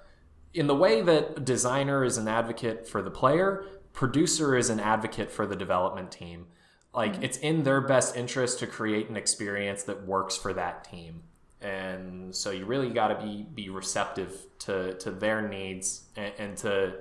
[0.53, 5.31] in the way that designer is an advocate for the player, producer is an advocate
[5.31, 6.45] for the development team.
[6.93, 11.23] Like it's in their best interest to create an experience that works for that team.
[11.59, 16.57] And so you really got to be be receptive to to their needs and, and
[16.57, 16.95] to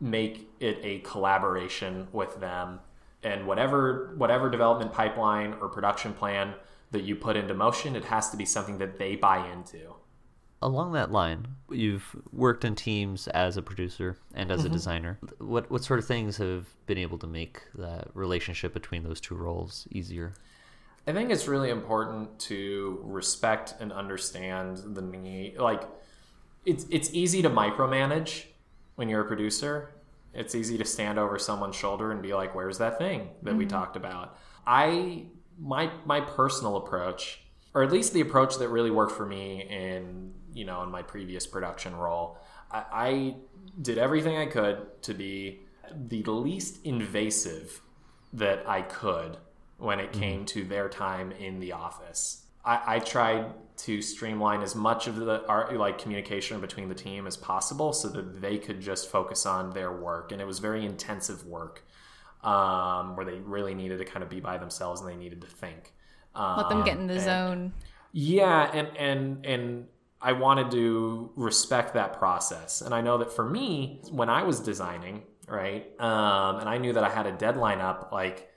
[0.00, 2.80] make it a collaboration with them.
[3.22, 6.54] And whatever whatever development pipeline or production plan
[6.92, 9.94] that you put into motion, it has to be something that they buy into.
[10.62, 14.74] Along that line, you've worked in teams as a producer and as a mm-hmm.
[14.74, 15.18] designer.
[15.38, 19.34] What what sort of things have been able to make that relationship between those two
[19.34, 20.34] roles easier?
[21.06, 25.56] I think it's really important to respect and understand the need.
[25.56, 25.82] Like,
[26.64, 28.46] it's it's easy to micromanage
[28.96, 29.90] when you're a producer.
[30.34, 33.64] It's easy to stand over someone's shoulder and be like, "Where's that thing that we
[33.64, 33.76] mm-hmm.
[33.76, 35.26] talked about?" I
[35.58, 37.40] my my personal approach,
[37.72, 41.02] or at least the approach that really worked for me in you know in my
[41.02, 42.38] previous production role,
[42.70, 43.34] I, I
[43.80, 45.60] did everything I could to be
[45.94, 47.80] the least invasive
[48.32, 49.38] that I could
[49.78, 50.20] when it mm-hmm.
[50.20, 52.45] came to their time in the office.
[52.66, 53.46] I, I tried
[53.78, 58.08] to streamline as much of the art, like communication between the team as possible so
[58.08, 60.32] that they could just focus on their work.
[60.32, 61.84] And it was very intensive work
[62.42, 65.46] um, where they really needed to kind of be by themselves and they needed to
[65.46, 65.92] think.
[66.34, 67.72] Um, Let them get in the and- zone.
[68.12, 69.86] yeah, and and and
[70.20, 72.80] I wanted to respect that process.
[72.80, 76.92] And I know that for me, when I was designing, right, um, and I knew
[76.94, 78.50] that I had a deadline up, like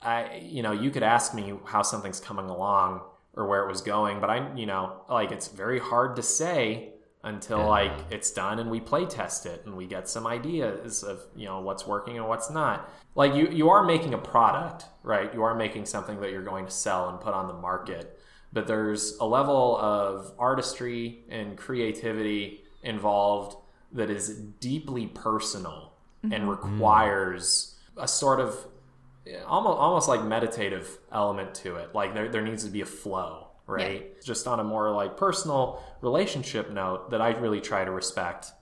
[0.00, 3.00] I, you know, you could ask me how something's coming along
[3.36, 6.90] or where it was going, but I, you know, like it's very hard to say
[7.22, 7.66] until Yeah.
[7.66, 11.46] like it's done and we play test it and we get some ideas of you
[11.46, 12.88] know what's working and what's not.
[13.14, 15.32] Like you you are making a product right?
[15.32, 18.18] You are making something that you're going to sell and put on the market.
[18.52, 23.56] But there's a level of artistry and creativity involved
[23.92, 25.92] that is deeply personal
[26.22, 26.48] and mm-hmm.
[26.48, 28.56] requires a sort of
[29.46, 31.94] almost almost like meditative element to it.
[31.94, 34.22] Like there there needs to be a flow, right?
[34.22, 38.52] Just on a more like personal relationship note that I really try to respect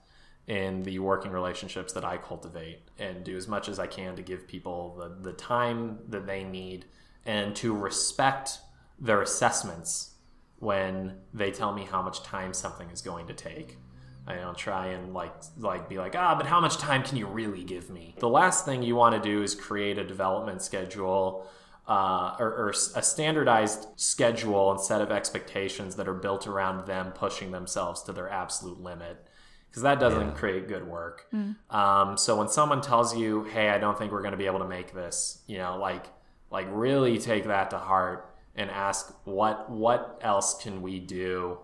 [0.47, 4.21] in the working relationships that I cultivate and do as much as I can to
[4.21, 6.85] give people the, the time that they need
[7.25, 8.59] and to respect
[8.99, 10.11] their assessments
[10.59, 13.77] when they tell me how much time something is going to take.
[14.25, 17.27] I don't try and like like be like ah, but how much time can you
[17.27, 18.15] really give me?
[18.19, 21.45] The last thing you want to do is create a development schedule
[21.87, 27.11] uh, or, or a standardized schedule and set of expectations that are built around them
[27.11, 29.27] pushing themselves to their absolute limit
[29.69, 30.33] because that doesn't Yeah.
[30.35, 31.27] create good work.
[31.69, 34.59] Um, so when someone tells you, "Hey, I don't think we're going to be able
[34.59, 36.05] to make this," you know, like
[36.49, 41.57] like really take that to heart and ask what what else can we do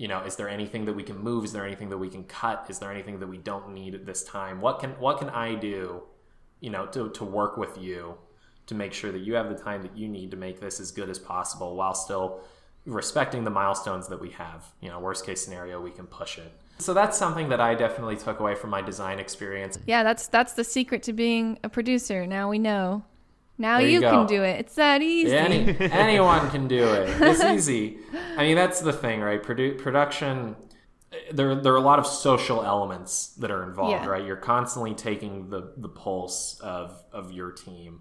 [0.00, 1.44] you know is there anything that we can move?
[1.44, 2.64] Is there anything that we can cut?
[2.70, 4.62] Is there anything that we don't need at this time?
[4.62, 6.02] What can what can i do
[6.60, 8.14] you know to, to work with you
[8.68, 10.90] to make sure that you have the time that you need to make this as
[10.90, 12.40] good as possible while still
[12.86, 14.72] respecting the milestones that we have?
[14.80, 16.50] You know worst case scenario we can push it.
[16.78, 19.78] So that's something that i definitely took away from my design experience.
[19.84, 22.26] Yeah, that's that's the secret to being a producer.
[22.26, 23.04] Now we know.
[23.60, 24.60] Now There you, you can do it.
[24.60, 25.36] It's that easy.
[25.36, 27.10] Any, anyone can do it.
[27.20, 27.98] It's easy.
[28.36, 29.42] I mean, that's the thing, right?
[29.42, 30.56] Produ- production.
[31.30, 34.06] There, there are a lot of social elements that are involved, Yeah.
[34.06, 34.24] right?
[34.24, 38.00] You're constantly taking the, the pulse of, of your team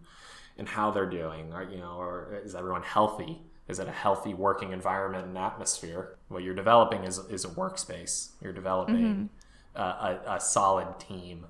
[0.58, 3.42] and how they're doing, or you know, or is everyone healthy?
[3.68, 6.18] is it a healthy working environment and atmosphere?
[6.30, 8.30] What you're developing is is a workspace.
[8.42, 9.30] You're developing
[9.76, 11.46] a, a, a solid team.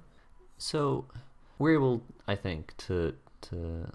[0.57, 1.05] So
[1.57, 3.89] we're able, I think, to to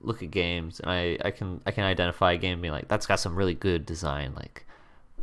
[0.00, 3.06] look at games, and I, I can I can identify a game being like that's
[3.06, 4.66] got some really good design, like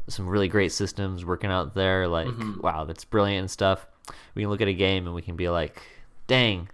[0.07, 2.07] some really great systems working out there.
[2.07, 2.61] Like mm-hmm.
[2.61, 3.87] wow, that's brilliant and stuff.
[4.35, 5.81] We can look at a game and we can be like,
[6.27, 6.69] dang,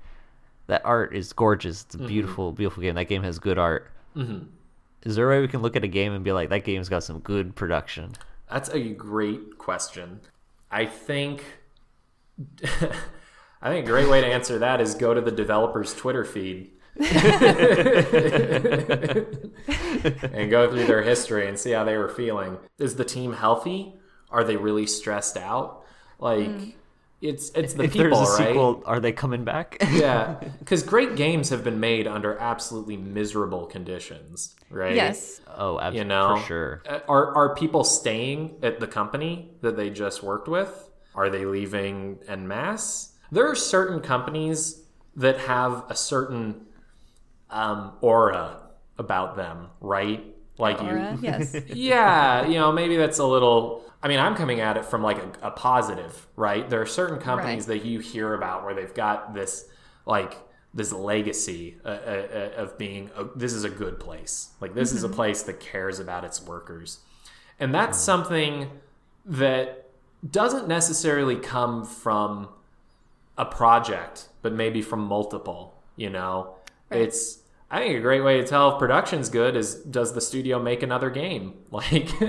[0.67, 1.83] that art is gorgeous.
[1.83, 2.07] It's a mm-hmm.
[2.07, 2.95] beautiful, beautiful game.
[2.95, 3.91] That game has good art.
[4.15, 4.45] Mm-hmm.
[5.03, 6.89] Is there a way we can look at a game and be like, that game's
[6.89, 8.13] got some good production?
[8.51, 10.21] That's a great question.
[10.71, 11.43] I think
[13.61, 16.71] I think a great way to answer that is go to the developer's Twitter feed.
[20.33, 22.57] and go through their history and see how they were feeling.
[22.77, 23.95] Is the team healthy?
[24.29, 25.83] Are they really stressed out?
[26.19, 26.75] Like
[27.21, 28.47] it's it's the if people, there's a right?
[28.49, 29.77] sequel, are they coming back?
[29.91, 34.95] yeah, because great games have been made under absolutely miserable conditions, right?
[34.95, 35.41] Yes.
[35.55, 36.83] oh, absolutely, you know for sure.
[36.87, 40.85] Uh, are are people staying at the company that they just worked with
[41.15, 44.83] are they leaving en masse there are certain companies
[45.15, 46.65] that have a certain
[47.51, 48.57] um, aura
[48.97, 50.23] about them right?
[50.57, 51.55] Like Aura, you yes.
[51.67, 55.17] yeah you know maybe that's a little i mean i'm coming at it from like
[55.17, 56.69] a, a positive right?
[56.69, 57.81] There are certain companies Right.
[57.81, 59.65] that you hear about where they've got this
[60.05, 60.37] like
[60.73, 62.27] this legacy uh, uh,
[62.57, 64.49] uh, of being a, this is a good place.
[64.61, 66.99] Like this is a place that cares about its workers.
[67.59, 68.69] And that's something
[69.25, 69.89] that
[70.29, 72.49] doesn't necessarily come from
[73.37, 76.53] a project but maybe from multiple you know
[76.89, 77.01] Right.
[77.01, 77.37] it's
[77.71, 80.81] I think a great way to tell if production's good is does the studio make
[80.83, 81.53] another game?
[81.71, 82.27] Like, you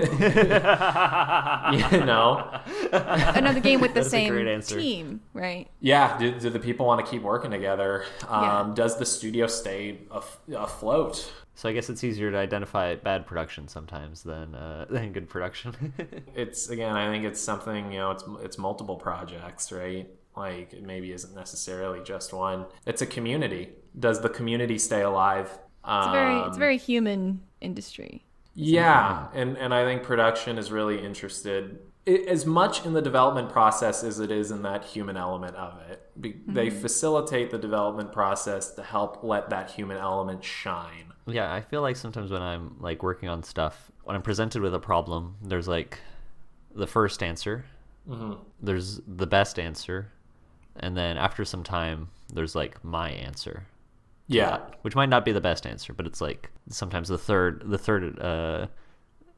[2.05, 5.67] know, Another game with the That's same team, right?
[5.79, 6.17] yeah.
[6.17, 8.05] Do, do the people want to keep working together?
[8.27, 8.71] Um, Yeah.
[8.75, 11.31] Does the studio stay af- afloat?
[11.55, 15.93] So I guess it's easier to identify bad production sometimes than uh, than good production.
[16.35, 18.11] It's again, I think it's something you know.
[18.11, 20.07] It's it's multiple projects, right?
[20.35, 22.65] Like it maybe isn't necessarily just one.
[22.85, 23.69] It's a community.
[23.99, 25.47] Does the community stay alive?
[25.47, 28.23] It's a very Um, it's a very human industry.
[28.53, 33.49] Yeah, and and I think production is really interested i as much in the development
[33.51, 36.01] process as it is in that human element of it.
[36.19, 41.13] Be- They facilitate the development process to help let that human element shine.
[41.27, 44.73] yeah, I feel like sometimes when I'm like working on stuff, when I'm presented with
[44.73, 45.99] a problem, there's like
[46.73, 47.65] the first answer,
[48.61, 50.11] there's the best answer,
[50.75, 53.67] and then after some time, there's like my answer.
[54.35, 57.77] Yeah, which might not be the best answer, but it's like sometimes the third the
[57.77, 58.67] third uh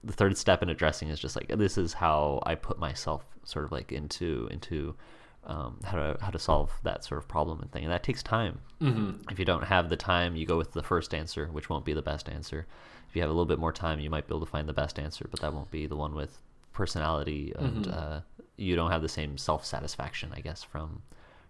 [0.04, 3.66] the third step in addressing is just like this is how I put myself sort
[3.66, 4.96] of like into into
[5.46, 8.24] um, how to how to solve that sort of problem and thing, and that takes
[8.24, 8.60] time.
[8.82, 9.30] Mm-hmm.
[9.30, 11.94] If you don't have the time, you go with the first answer, which won't be
[11.94, 12.66] the best answer.
[13.10, 14.74] If you have a little bit more time, you might be able to find the
[14.74, 16.38] best answer, but that won't be the one with
[16.72, 18.22] personality, and uh,
[18.58, 21.02] you don't have the same self satisfaction, I guess, from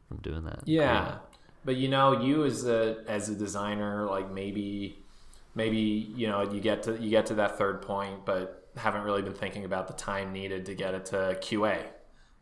[0.07, 0.61] from doing that.
[0.65, 1.17] yeah.
[1.65, 4.97] But you know, you as a as a designer, like maybe
[5.55, 9.21] maybe you know you get to you get to that third point, but haven't really
[9.21, 11.79] been thinking about the time needed to get it to QA.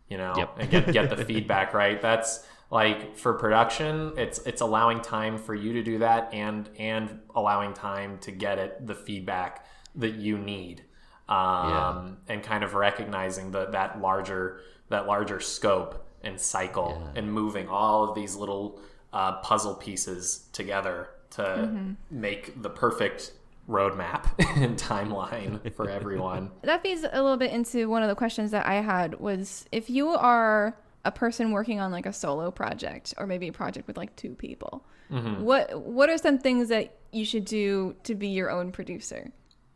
[0.10, 0.56] You know, Yep.
[0.60, 2.02] and get get the feedback right.
[2.02, 7.20] That's like for production, it's it's allowing time for you to do that, and and
[7.36, 9.66] allowing time to get it the feedback
[9.96, 10.84] that you need,
[11.30, 12.06] um, Yeah.
[12.34, 17.20] and kind of recognizing that that larger that larger scope and cycle, Yeah.
[17.20, 18.80] and moving all of these little
[19.14, 23.34] uh, puzzle pieces together to make the perfect
[23.68, 24.26] roadmap
[24.62, 26.52] and timeline for everyone.
[26.64, 29.90] That feeds a little bit into one of the questions that I had was if
[29.90, 33.98] you are a person working on like a solo project or maybe a project with
[33.98, 38.50] like two people, what what are some things that you should do to be your
[38.50, 39.32] own producer?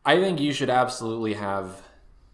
[0.06, 1.82] I think you should absolutely have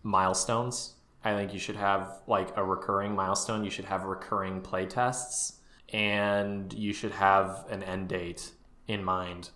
[0.04, 0.96] milestones.
[1.24, 3.64] I think you should have like a recurring milestone.
[3.64, 5.61] You should have recurring play tests
[5.92, 8.52] and you should have an end date
[8.88, 9.50] in mind.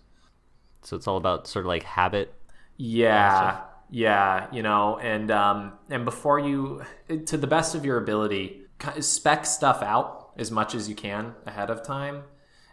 [0.82, 2.34] So it's all about sort of like habit.
[2.76, 3.62] Yeah.
[3.88, 6.82] Yeah, you know, and um and before you
[7.26, 8.62] to the best of your ability,
[9.00, 12.24] spec stuff out as much as you can ahead of time.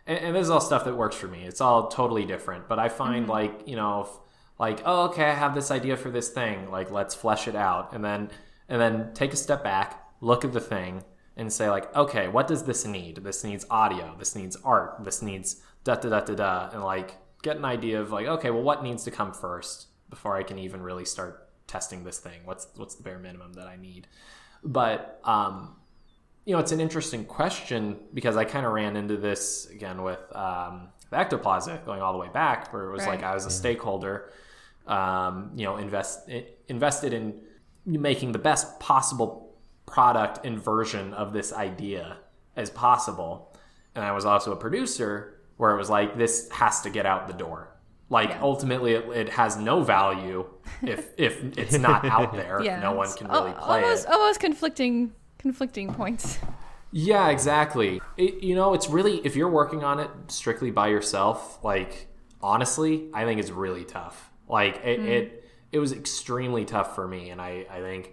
[0.07, 1.43] And, and this is all stuff that works for me.
[1.43, 4.09] It's all totally different, but I find like, you know, if,
[4.59, 7.93] like, oh, okay, I have this idea for this thing, like let's flesh it out
[7.93, 8.29] and then
[8.67, 11.03] and then take a step back, look at the thing
[11.35, 13.17] and say like, okay, what does this need?
[13.17, 17.17] This needs audio, this needs art, this needs da da da da da and like
[17.41, 20.59] get an idea of like, okay, well what needs to come first before I can
[20.59, 22.41] even really start testing this thing?
[22.45, 24.07] What's what's the bare minimum that I need?
[24.63, 25.75] But um
[26.45, 30.19] you know, it's an interesting question because I kind of ran into this again with
[30.35, 33.49] um, the Ectoplaza going all the way back, where it was like I was a
[33.49, 34.29] stakeholder
[34.87, 36.29] um, you know, invest
[36.67, 37.39] invested in
[37.85, 39.42] making the best possible
[39.85, 42.17] product and version of this idea
[42.55, 43.55] as possible.
[43.95, 47.27] And I was also a producer where it was like this has to get out
[47.27, 47.69] the door.
[48.09, 48.41] Like Yeah.
[48.41, 50.45] ultimately, it, it has no value
[50.81, 52.61] if if it's not out there.
[52.61, 54.11] Yeah, no one can really al- play almost, it.
[54.11, 56.39] Almost conflicting, conflicting points.
[56.91, 58.01] Yeah, exactly.
[58.17, 62.07] It, you know, it's really if you're working on it strictly by yourself, like
[62.41, 64.29] honestly, I think it's really tough.
[64.47, 65.07] Like it mm.
[65.07, 68.11] it, it was extremely tough for me and I I think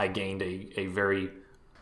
[0.00, 1.28] I gained a, a very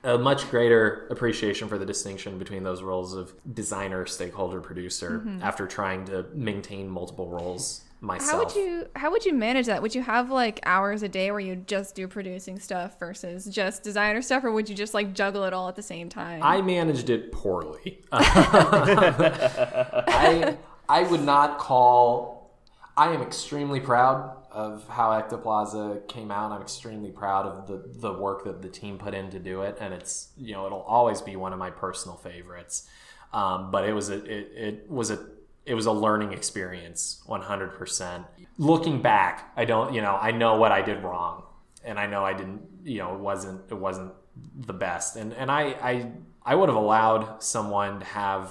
[0.03, 5.41] a much greater appreciation for the distinction between those roles of designer, stakeholder, producer mm-hmm.
[5.41, 8.31] after trying to maintain multiple roles myself.
[8.31, 9.83] How would you how would you manage that?
[9.83, 13.85] Would you have like hours a day where you just do producing stuff versus just
[13.85, 16.43] designer stuff, or would you just like juggle it all at the same time?
[16.43, 18.03] I managed it poorly.
[18.13, 20.57] I
[20.89, 22.51] I would not call.
[22.97, 26.51] I am extremely proud of how Ectoplaza came out.
[26.51, 29.79] I'm extremely proud of the the work that the team put in to do it,
[29.81, 32.89] and it's you know it'll always be one of my personal favorites.
[33.33, 35.27] Um, but it was a it, it was a
[35.65, 38.25] it was a learning experience 100%
[38.57, 41.43] looking back i don't you know i know what i did wrong
[41.85, 44.11] and i know i didn't you know it wasn't it wasn't
[44.57, 46.11] the best and and i i
[46.43, 48.51] i would have allowed someone to have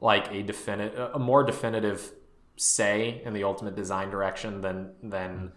[0.00, 2.12] like a definite a more definitive
[2.60, 5.50] say in the ultimate design direction than than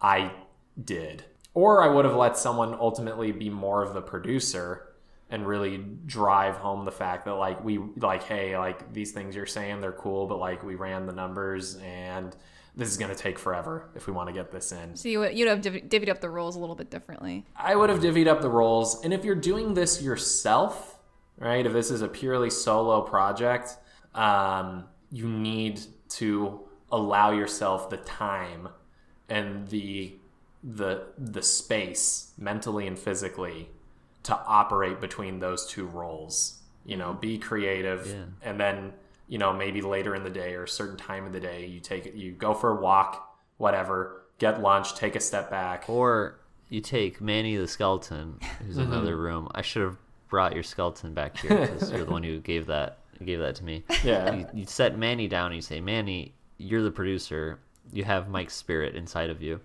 [0.00, 0.32] i
[0.82, 1.24] did.
[1.52, 4.94] Or i would have let someone ultimately be more of the producer
[5.28, 9.44] and really drive home the fact that like we like hey like these things you're
[9.44, 12.36] saying they're cool but like we ran the numbers and
[12.74, 14.94] this is going to take forever if we want to get this in.
[14.96, 17.44] So you would you'd have div- divvied up the roles a little bit differently.
[17.54, 19.02] i would have divvied up the roles.
[19.02, 20.98] And if you're doing this yourself
[21.38, 23.76] right if this is a purely solo project
[24.14, 25.80] um, you need
[26.18, 26.60] to
[26.90, 28.68] allow yourself the time
[29.28, 30.14] and the
[30.62, 33.68] the the space mentally and physically
[34.22, 36.60] to operate between those two roles.
[36.84, 38.24] You know, be creative, Yeah.
[38.42, 38.92] and then
[39.28, 41.80] you know maybe later in the day or a certain time of the day, you
[41.80, 45.88] take you go for a walk, whatever, get lunch, take a step back.
[45.88, 46.38] Or
[46.68, 48.92] you take Manny the skeleton, who's in mm-hmm.
[48.92, 49.48] another room.
[49.54, 49.96] I should have
[50.28, 53.64] brought your skeleton back here because you're the one who gave that gave that to
[53.64, 53.84] me.
[54.04, 54.34] Yeah.
[54.34, 55.46] You, you set Manny down.
[55.46, 57.60] and You say, Manny, you're the producer.
[57.92, 59.60] You have Mike's spirit inside of you.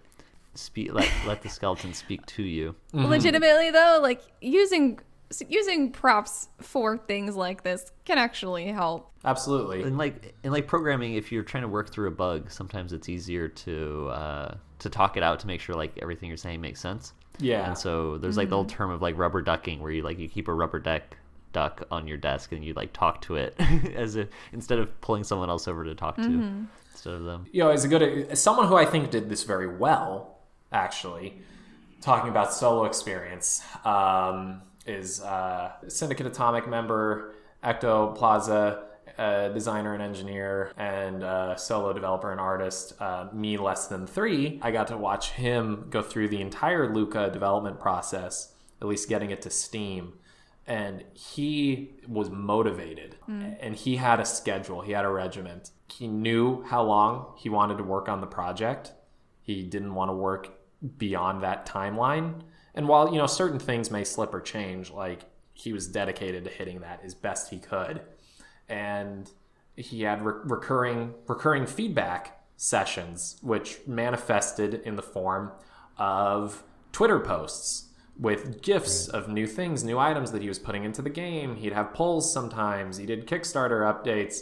[0.53, 0.93] Speak.
[0.93, 2.75] Let let the skeleton speak to you.
[2.93, 4.99] Legitimately though, like using
[5.47, 9.11] using props for things like this can actually help.
[9.23, 9.81] Absolutely.
[9.83, 13.07] And like in like programming, if you're trying to work through a bug, sometimes it's
[13.07, 16.81] easier to uh, to talk it out to make sure like everything you're saying makes
[16.81, 17.13] sense.
[17.39, 17.67] Yeah.
[17.67, 20.27] And so there's like the old term of like rubber ducking, where you like you
[20.27, 21.15] keep a rubber deck
[21.51, 23.55] duck on your desk and you like talk to it
[23.95, 27.45] as if instead of pulling someone else over to talk to instead of them.
[27.51, 30.39] you know, as a good as someone who I think did this very well,
[30.71, 31.41] actually,
[32.01, 38.83] talking about solo experience, um, is uh, Syndicate Atomic member, Ectoplaza
[39.17, 44.59] uh, designer and engineer, and uh, solo developer and artist, uh, me less than three.
[44.61, 49.31] I got to watch him go through the entire Lucah development process, at least getting
[49.31, 50.13] it to Steam
[50.71, 53.17] and he was motivated.
[53.25, 53.41] Hmm.
[53.59, 55.71] And he had a schedule he had a regiment.
[55.89, 58.93] He knew how long he wanted to work on the project.
[59.41, 60.49] He didn't want to work
[60.97, 62.43] beyond that timeline.
[62.73, 66.49] And while you know certain things may slip or change like he was dedicated to
[66.49, 67.99] hitting that as best he could.
[68.69, 69.29] And
[69.75, 75.51] he had re- recurring recurring feedback sessions which manifested in the form
[75.97, 81.01] of twitter posts with gifs of new things new items that he was putting into
[81.01, 81.55] the game.
[81.55, 82.97] He'd have polls sometimes.
[82.97, 84.41] He did kickstarter updates.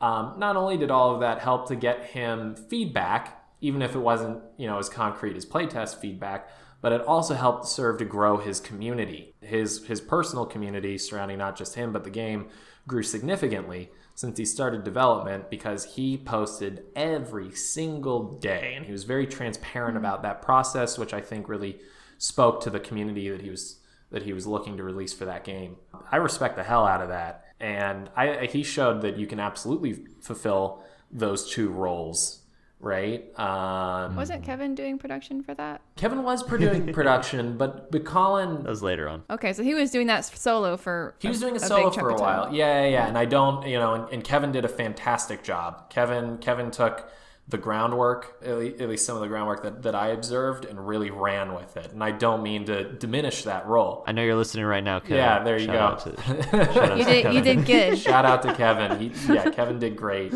[0.00, 3.98] Um, not only did all of that help to get him feedback even if it
[3.98, 6.48] wasn't you know as concrete as playtest feedback
[6.80, 9.34] but it also helped serve to grow his community.
[9.40, 12.48] His his personal community surrounding not just him but the game
[12.86, 18.74] grew significantly since he started development because he posted every single day.
[18.76, 21.78] And he was very transparent about that process which i think really
[22.18, 23.78] spoke to the community that he was
[24.10, 25.76] that he was looking to release for that game
[26.10, 30.04] i respect the hell out of that and I, he showed that you can absolutely
[30.20, 32.40] fulfill those two roles
[32.80, 35.80] right um, Wasn't Kevin doing production for that?
[35.96, 39.24] kevin was doing production but but colin That was later on.
[39.30, 42.10] Okay, so he was doing that solo for He was doing a big solo for
[42.10, 42.54] a while.
[42.54, 43.08] Yeah, yeah, yeah.
[43.08, 45.90] And I don't, you know, and, and Kevin did a fantastic job.
[45.90, 47.10] Kevin, Kevin took
[47.48, 51.54] the groundwork, at least some of the groundwork that, that I observed, and really ran
[51.54, 51.92] with it.
[51.92, 54.04] And I don't mean to diminish that role.
[54.06, 55.16] I know you're listening right now, Kevin.
[55.16, 56.12] Yeah, there you Shout go.
[56.12, 57.98] out to- shout out You to did you did good.
[58.08, 59.00] Shout out to Kevin.
[59.00, 60.32] He, yeah, Kevin did great.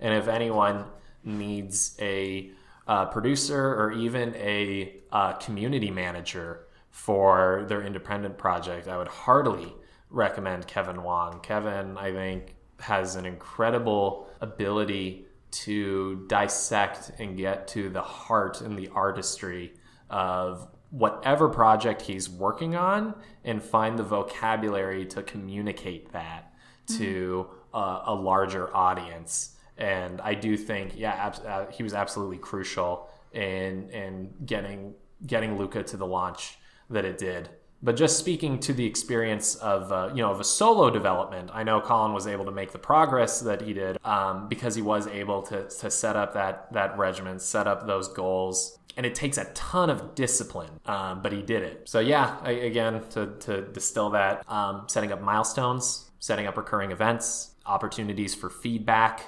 [0.00, 0.84] And if anyone
[1.24, 2.50] needs a
[2.88, 9.72] a producer or even a uh, community manager for their independent project, I would heartily
[10.10, 11.40] recommend Kevin Wong.
[11.40, 18.76] Kevin, I think, has an incredible ability to dissect and get to the heart and
[18.76, 19.74] the artistry
[20.10, 26.52] of whatever project he's working on and find the vocabulary to communicate that
[26.86, 29.56] to uh, a larger audience.
[29.76, 34.94] And I do think, yeah, uh, he was absolutely crucial in in getting
[35.26, 37.50] getting Lucah to the launch that it did.
[37.86, 41.62] But just speaking to the experience of uh, you know of a solo development, I
[41.62, 45.06] know Colin was able to make the progress that he did um, because he was
[45.06, 49.38] able to to set up that that regimen, set up those goals, and it takes
[49.38, 51.88] a ton of discipline, um, but he did it.
[51.88, 56.90] So yeah, I, again to to distill that, um, setting up milestones, setting up recurring
[56.90, 59.26] events, opportunities for feedback,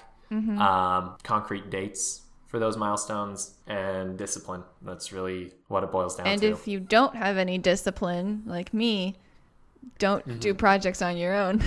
[0.59, 4.65] um, concrete dates for those milestones, and discipline.
[4.83, 6.49] That's really what it boils down And to.
[6.49, 9.17] And if you don't have any discipline, like me,
[9.99, 11.63] don't do projects on your own.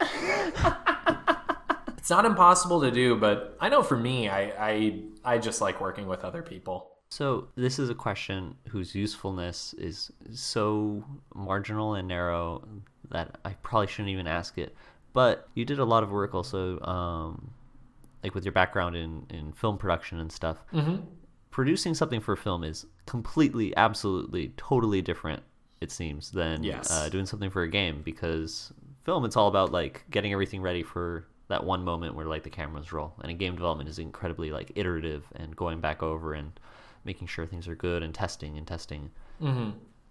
[2.00, 5.82] It's not impossible to do, but I know for me, I I, I just like
[5.82, 6.92] working with other people.
[7.10, 11.04] So this is a question whose usefulness is so
[11.34, 12.66] marginal and narrow
[13.10, 14.74] that I probably shouldn't even ask it.
[15.12, 17.50] But you did a lot of work also, um,
[18.22, 20.58] like with your background in, in film production and stuff.
[20.72, 20.96] Mm-hmm.
[21.50, 25.42] Producing something for film is completely, absolutely, totally different.
[25.80, 26.90] It seems than Yes.
[26.90, 30.82] uh, doing something for a game because film it's all about like getting everything ready
[30.82, 34.50] for that one moment where like the cameras roll and in game development is incredibly
[34.52, 36.60] like iterative and going back over and
[37.04, 39.10] making sure things are good and testing and testing
[39.42, 39.70] Mm-hmm.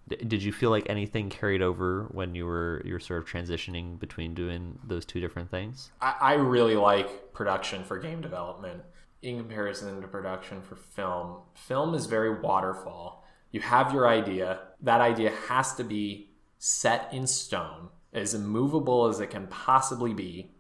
[0.10, 4.00] Did you feel like anything carried over when you were you were sort of transitioning
[4.00, 8.82] between doing those two different things I, I really like production for game development
[9.22, 11.42] in comparison to production for film.
[11.54, 13.26] Film is very waterfall.
[13.52, 14.60] You have your idea.
[14.82, 20.52] That idea has to be set in stone, as immovable as it can possibly be,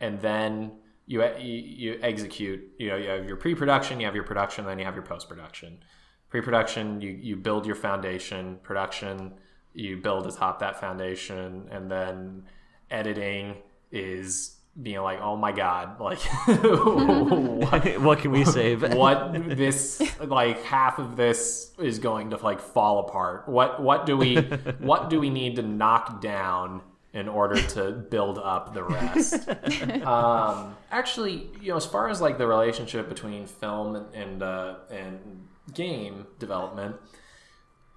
[0.00, 0.72] and then
[1.06, 2.72] you you, you execute.
[2.78, 5.78] You know, you have your pre-production, you have your production, then you have your post-production.
[6.32, 8.58] Pre-production, you you build your foundation.
[8.62, 9.34] Production,
[9.74, 12.44] you build atop that foundation, and then
[12.90, 13.56] editing
[13.90, 20.64] is being like, oh my god, like what, what can we save what this like
[20.64, 23.46] half of this is going to like fall apart.
[23.46, 24.36] What what do we
[24.78, 26.80] what do we need to knock down
[27.12, 29.50] in order to build up the rest?
[30.06, 34.76] um, actually, you know, as far as like the relationship between film and and, uh,
[34.90, 36.96] and game development.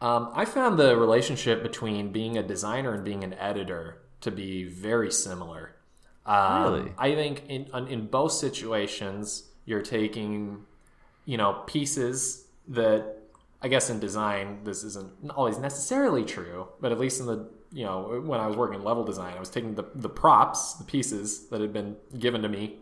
[0.01, 4.63] Um, I found the relationship between being a designer and being an editor to be
[4.65, 5.75] very similar.
[6.25, 6.91] Um, Really?
[6.97, 10.65] I think in in both situations, you're taking,
[11.25, 13.17] you know, pieces that
[13.61, 17.85] I guess in design this isn't always necessarily true, but at least in the you
[17.85, 21.47] know when I was working level design, I was taking the the props, the pieces
[21.49, 22.77] that had been given to me,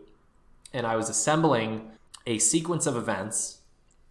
[0.72, 1.90] and I was assembling
[2.26, 3.58] a sequence of events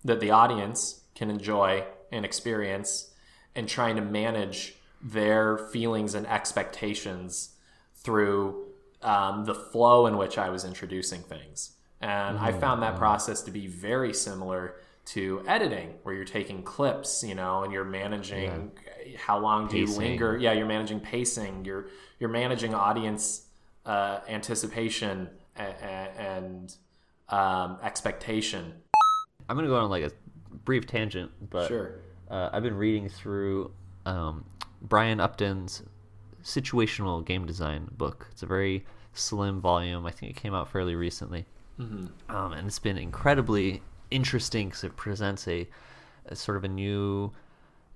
[0.04, 3.12] that the audience can enjoy and experience
[3.56, 7.56] and trying to manage their feelings and expectations
[7.96, 8.66] through
[9.02, 11.72] um, the flow in which I was introducing things.
[12.02, 14.76] And I found that process to be very similar
[15.06, 18.72] to editing, where you're taking clips, you know, and you're managing
[19.18, 20.38] how long do you linger.
[20.38, 21.66] Yeah, you're managing pacing.
[21.66, 21.88] You're
[22.20, 23.46] you're managing audience
[23.86, 25.76] uh, anticipation and,
[26.18, 26.76] and
[27.30, 28.74] um, expectation.
[29.50, 30.12] I'm gonna go on like a
[30.66, 31.96] brief tangent but Sure.
[32.30, 33.72] uh, i've been reading through
[34.06, 34.44] um,
[34.82, 35.84] brian upton's
[36.44, 38.28] situational game design book.
[38.32, 40.06] It's a very slim volume.
[40.06, 41.46] I think it came out fairly recently.
[41.80, 42.12] Um,
[42.54, 43.82] and it's been incredibly
[44.12, 45.68] interesting because it presents a,
[46.26, 47.32] a sort of a new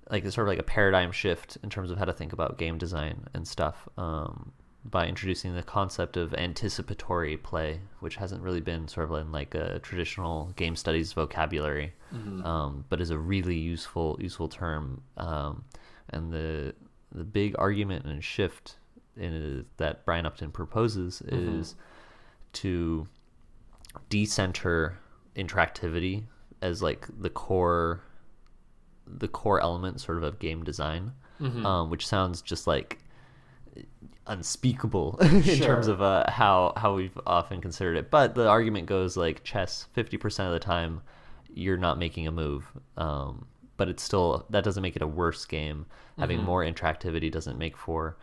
[0.10, 2.78] like sort of like a paradigm shift in terms of how to think about game
[2.78, 3.88] design and stuff.
[3.98, 4.54] Um,
[4.90, 9.54] by introducing the concept of anticipatory play which hasn't really been sort of in like
[9.54, 11.94] a traditional game studies vocabulary
[12.46, 15.64] um, but is a really useful useful term um,
[16.12, 16.74] and the
[17.12, 18.78] the big argument and shift
[19.18, 21.76] in that Brian Upton proposes is
[22.54, 23.08] to
[24.10, 24.98] decenter
[25.36, 26.24] interactivity
[26.62, 28.02] as like the core
[29.06, 31.12] the core element sort of of game design
[31.66, 33.00] um, which sounds just like
[34.28, 38.12] unspeakable in terms of uh, how how we've often considered it.
[38.12, 41.02] But the argument goes like chess 50% of the time
[41.54, 42.66] you're not making a move
[42.98, 43.48] um,
[43.78, 45.86] but it's still that doesn't make it a worse game.
[46.20, 48.18] Having more interactivity doesn't make for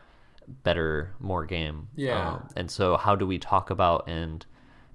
[0.64, 1.88] better more game.
[1.94, 2.28] Yeah.
[2.28, 4.44] um, and so how do we talk about and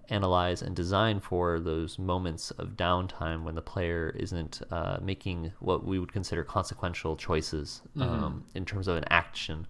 [0.10, 5.86] analyze and design for those moments of downtime when the player isn't uh, making what
[5.86, 9.68] we would consider consequential choices um, in terms of an action.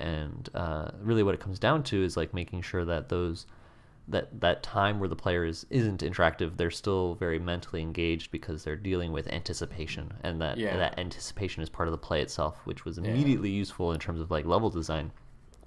[0.00, 3.46] And uh, really, what it comes down to is like making sure that those
[4.08, 8.64] that that time where the player is isn't interactive, they're still very mentally engaged because
[8.64, 10.76] they're dealing with anticipation, and that Yeah.
[10.76, 14.30] that anticipation is part of the play itself, which was immediately useful in terms of
[14.30, 15.12] like level design,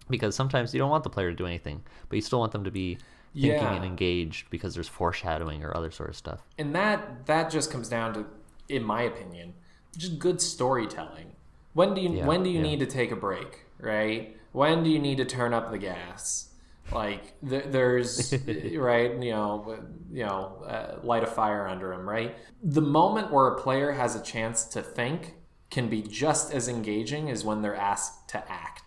[0.09, 2.63] because sometimes you don't want the player to do anything, but you still want them
[2.65, 2.97] to be
[3.33, 3.73] thinking Yeah.
[3.75, 6.41] and engaged because there's foreshadowing or other sort of stuff.
[6.57, 8.25] and that that just comes down to
[8.69, 9.53] in my opinion
[9.97, 11.31] just good storytelling
[11.73, 12.63] when do you Yeah, when do you yeah.
[12.63, 14.35] need to take a break right?
[14.51, 16.49] When do you need to turn up the gas?
[16.91, 18.33] Like th- there's
[18.75, 19.79] right you know
[20.11, 22.35] you know uh, light a fire under him right?
[22.61, 25.35] The moment where a player has a chance to think
[25.71, 28.83] can be just as engaging as when they're asked to act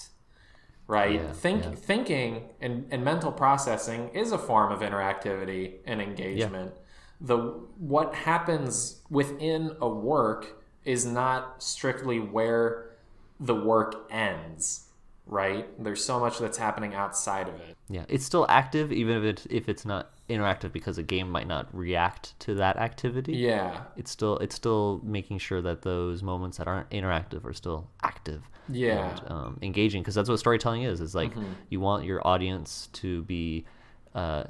[0.87, 1.15] right?
[1.15, 1.71] Yeah, think yeah.
[1.73, 6.75] thinking and, and mental processing is a form of interactivity and engagement.
[7.21, 7.37] The
[7.79, 12.91] what happens within a work is not strictly where
[13.41, 14.86] the work ends
[15.27, 19.25] right there's so much that's happening outside of it Yeah, it's still active even if
[19.25, 23.33] it if it's not interactive because a game might not react to that activity.
[23.35, 27.89] yeah it's still it's still making sure that those moments that aren't interactive are still
[28.03, 29.11] active Yeah.
[29.11, 31.53] and um, engaging because that's what storytelling is is like Mm-hmm.
[31.71, 33.65] you want your audience to be
[34.15, 34.45] uh,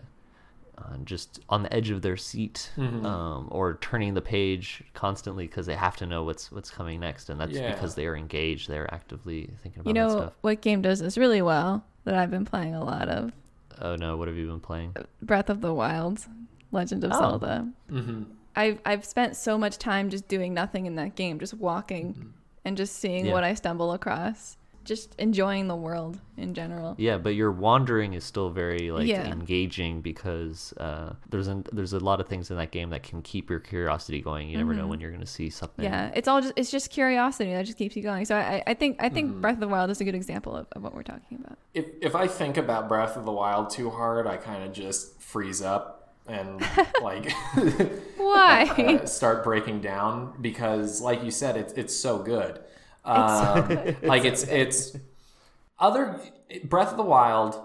[0.79, 3.07] uh, just on the edge of their seat Mm-hmm.
[3.07, 7.31] um, or turning the page constantly because they have to know what's what's coming next
[7.31, 7.73] and that's Yeah.
[7.73, 11.01] because they are engaged they're actively thinking about You that know stuff what game does
[11.01, 13.33] this really well that I've been playing a lot of?
[13.81, 16.25] oh no what have you been playing Breath of the Wild,
[16.73, 17.19] Legend of Oh.
[17.19, 17.69] Zelda.
[17.91, 18.23] mm-hmm.
[18.55, 22.33] I've I've spent so much time just doing nothing in that game, just walking
[22.65, 23.33] and just seeing Yeah.
[23.33, 24.57] what I stumble across,
[24.87, 26.95] just enjoying the world in general.
[26.99, 29.27] Yeah, but your wandering is still very like Yeah.
[29.27, 33.21] engaging because uh, there's an, there's a lot of things in that game that can
[33.23, 34.49] keep your curiosity going.
[34.49, 35.85] You never know when you're going to see something.
[35.85, 35.95] Mm-hmm.
[35.95, 38.25] Yeah, it's all just it's just curiosity that just keeps you going.
[38.25, 39.15] So I, I think I Mm-hmm.
[39.15, 41.59] think Breath of the Wild is a good example of, of what we're talking about.
[41.75, 45.21] if if i think about breath of the wild too hard i kind of just
[45.21, 46.61] freeze up and
[47.03, 47.31] like
[48.17, 48.65] Why?
[49.03, 52.61] uh, start breaking down because like you said it's it's so good
[53.07, 54.97] um, like it's it's
[55.79, 56.21] other
[56.65, 57.61] breath of the wild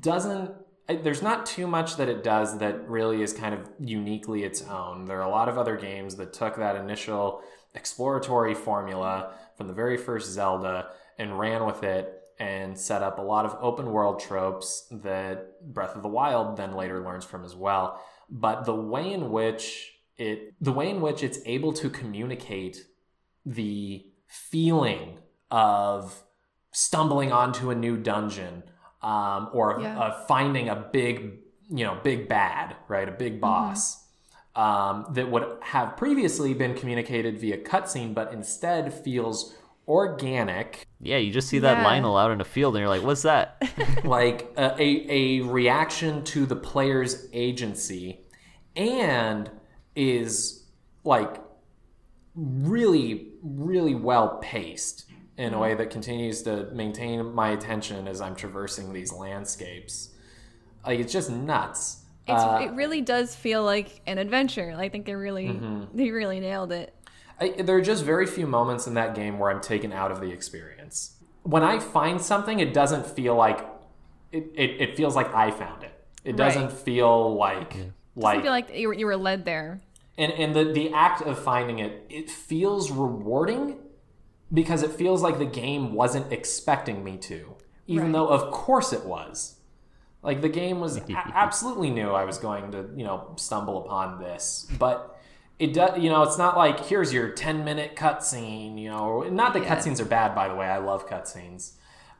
[0.00, 0.52] doesn't
[0.86, 5.06] there's not too much that it does that really is kind of uniquely its own.
[5.06, 7.42] There are a lot of other games that took that initial
[7.74, 13.22] exploratory formula from the very first zelda and ran with it and set up a
[13.22, 17.54] lot of open world tropes that breath of the wild then later learns from as
[17.54, 18.00] well.
[18.28, 22.84] But the way in which it the way in which it's able to communicate
[23.46, 24.04] the
[24.50, 25.18] feeling
[25.50, 26.22] of
[26.72, 28.62] stumbling onto a new dungeon
[29.02, 29.98] um, or Yeah.
[29.98, 31.38] uh, finding a big
[31.70, 34.04] you know big bad right a big boss
[34.56, 39.54] um, that would have previously been communicated via cutscene but instead feels
[39.88, 41.84] organic Yeah, you just see that Yeah.
[41.84, 43.62] Lynel out in a field and you're like, what's that?
[44.04, 48.20] like a, a, a reaction to the player's agency
[48.76, 49.50] and
[49.94, 50.64] is
[51.04, 51.40] like
[52.34, 55.04] really really well paced
[55.36, 60.10] in a way that continues to maintain my attention as i'm traversing these landscapes
[60.86, 64.74] like it's just nuts It's, Uh, it really does feel like an adventure.
[64.76, 65.96] I think they really Mm-hmm.
[65.96, 66.94] they really nailed it.
[67.40, 70.20] I, there are just very few moments in that game where I'm taken out of
[70.20, 71.16] the experience.
[71.42, 73.66] When I find something, it doesn't feel like
[74.32, 74.44] it.
[74.54, 75.92] It, it feels like I found it.
[76.24, 76.72] It doesn't Right.
[76.72, 79.80] feel like I like feel like you were, you were led there.
[80.18, 82.06] And and the the act of finding it.
[82.08, 83.78] It feels rewarding
[84.52, 87.54] because it feels like the game wasn't expecting me to,
[87.86, 88.12] even Right.
[88.12, 89.56] though of course it was.
[90.22, 91.02] Like the game was a-
[91.34, 95.18] absolutely knew I was going to, you know, stumble upon this, but
[95.58, 95.98] it does.
[96.02, 98.78] You know, it's not like here's your ten minute cutscene.
[98.80, 99.76] You know, not that Yeah.
[99.76, 100.66] cutscenes are bad, by the way.
[100.66, 101.72] I love cutscenes,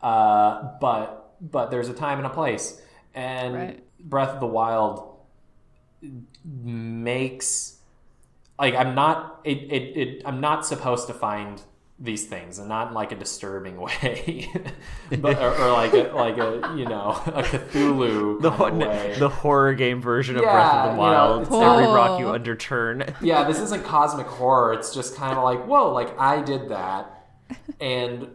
[0.03, 2.81] uh, but but there's a time and a place,
[3.15, 3.85] and Right.
[4.01, 5.11] Breath of the Wild
[6.45, 7.74] makes
[8.59, 11.61] like I'm not it, it, it I'm not supposed to find
[11.99, 14.51] these things and not in like a disturbing way
[15.21, 19.15] but or, or like a like a you know a Cthulhu the, kind ho- way.
[19.19, 21.43] the horror game version of Yeah, Breath of the you know, Wild.
[21.43, 22.19] it's Every rock oh.
[22.19, 22.39] you Oh.
[22.39, 23.15] underturn.
[23.23, 27.27] yeah this isn't cosmic horror it's just kind of like whoa like I did that
[27.81, 28.29] and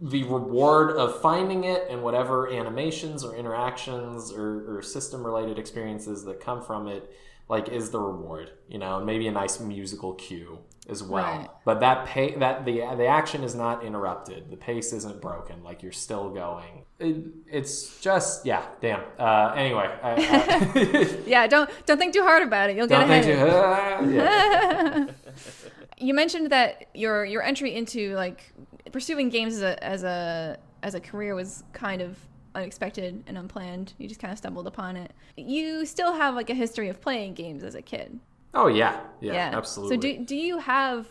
[0.00, 6.24] the reward of finding it and whatever animations or interactions or, or system related experiences
[6.24, 7.12] that come from it
[7.48, 11.22] like is the reward you know and maybe a nice musical cue as well.
[11.22, 11.48] Right.
[11.64, 14.50] But that pay that the the action is not interrupted.
[14.50, 15.62] The pace isn't broken.
[15.62, 16.84] Like you're still going.
[16.98, 19.02] It, it's just yeah, damn.
[19.18, 22.76] Uh, anyway, I, I, Yeah, don't don't think too hard about it.
[22.76, 23.24] You'll get don't ahead.
[23.24, 23.46] think too.
[23.46, 25.06] Uh, yeah.
[25.98, 28.52] you mentioned that your your entry into like
[28.90, 32.16] pursuing games as a as a as a career was kind of
[32.54, 33.94] unexpected and unplanned.
[33.98, 35.12] You just kind of stumbled upon it.
[35.36, 38.18] You still have like a history of playing games as a kid.
[38.54, 39.96] Oh yeah, yeah, absolutely.
[39.96, 41.06] So do do you have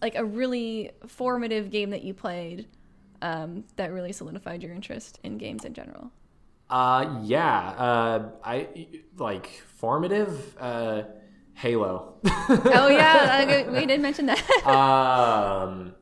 [0.00, 2.66] like a really formative game that you played
[3.22, 6.10] um, that really solidified your interest in games in general?
[6.70, 7.70] Uh, yeah.
[7.70, 10.56] Uh, I like formative.
[10.58, 11.02] Uh,
[11.54, 12.14] Halo.
[12.50, 14.38] Oh yeah, we did mention that.
[14.66, 15.92] um,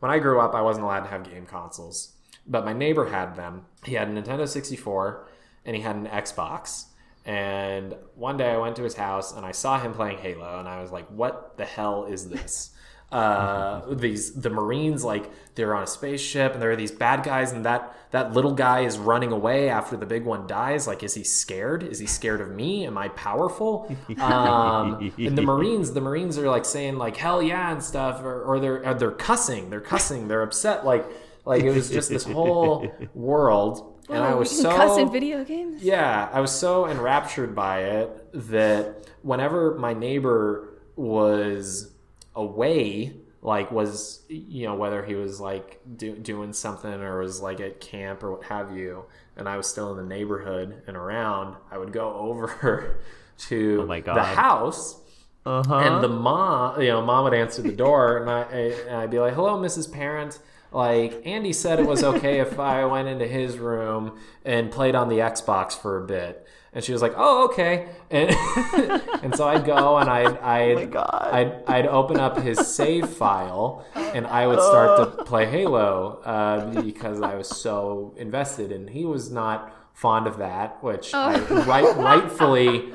[0.00, 2.12] when I grew up, I wasn't allowed to have game consoles,
[2.46, 3.66] but my neighbor had them.
[3.84, 5.28] He had a Nintendo 64
[5.64, 6.86] and he had an Xbox.
[7.24, 10.68] And one day I went to his house and I saw him playing Halo, and
[10.68, 12.70] I was like, "What the hell is this?"
[13.12, 17.52] uh, these the Marines like they're on a spaceship and there are these bad guys
[17.52, 20.86] and that that little guy is running away after the big one dies.
[20.86, 21.82] Like, is he scared?
[21.82, 22.86] Is he scared of me?
[22.86, 23.94] Am I powerful?
[24.18, 28.42] Um, and the Marines, the Marines are like saying like hell yeah and stuff, or,
[28.42, 30.84] or they're or they're cussing, they're cussing, they're upset.
[30.84, 31.06] Like
[31.46, 33.94] like it was just this whole world.
[34.10, 35.82] And I was you so cuss in video games.
[35.82, 41.92] yeah, I was so enraptured by it that whenever my neighbor was
[42.34, 47.60] away, like was you know whether he was like do, doing something or was like
[47.60, 49.04] at camp or what have you,
[49.36, 52.98] and I was still in the neighborhood and around, I would go over
[53.38, 54.16] to Oh my God.
[54.16, 55.00] the house.
[55.44, 55.76] Uh-huh.
[55.76, 58.56] And the mom, you know, mom would answer the door, and I, I,
[58.88, 59.92] and I'd be like, "Hello, Mrs.
[59.92, 60.40] Parent."
[60.76, 65.08] Like Andy said, it was okay if I went into his room and played on
[65.08, 68.30] the Xbox for a bit, and she was like, "Oh, okay." And,
[69.22, 71.30] and so I'd go and I'd I'd, God.
[71.32, 76.82] I'd I'd open up his save file, and I would start to play Halo uh,
[76.82, 81.96] because I was so invested, and he was not fond of that, which I right
[81.96, 82.92] rightfully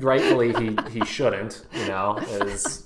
[0.00, 2.84] rightfully he he shouldn't you know is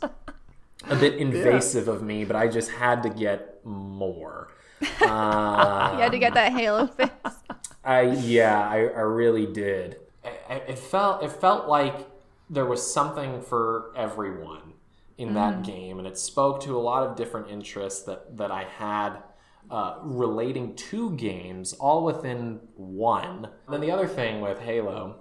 [0.89, 4.49] a bit invasive of me but i just had to get more.
[5.01, 7.11] Uh, You had to get that Halo fix.
[7.85, 9.97] i yeah i, I really did.
[10.49, 11.95] I, it felt it felt like
[12.51, 14.75] there was something for everyone
[15.19, 18.65] in that game and it spoke to a lot of different interests that that i
[18.65, 19.17] had
[19.71, 23.47] uh, relating to games all within one.
[23.67, 25.17] And then the other thing with halo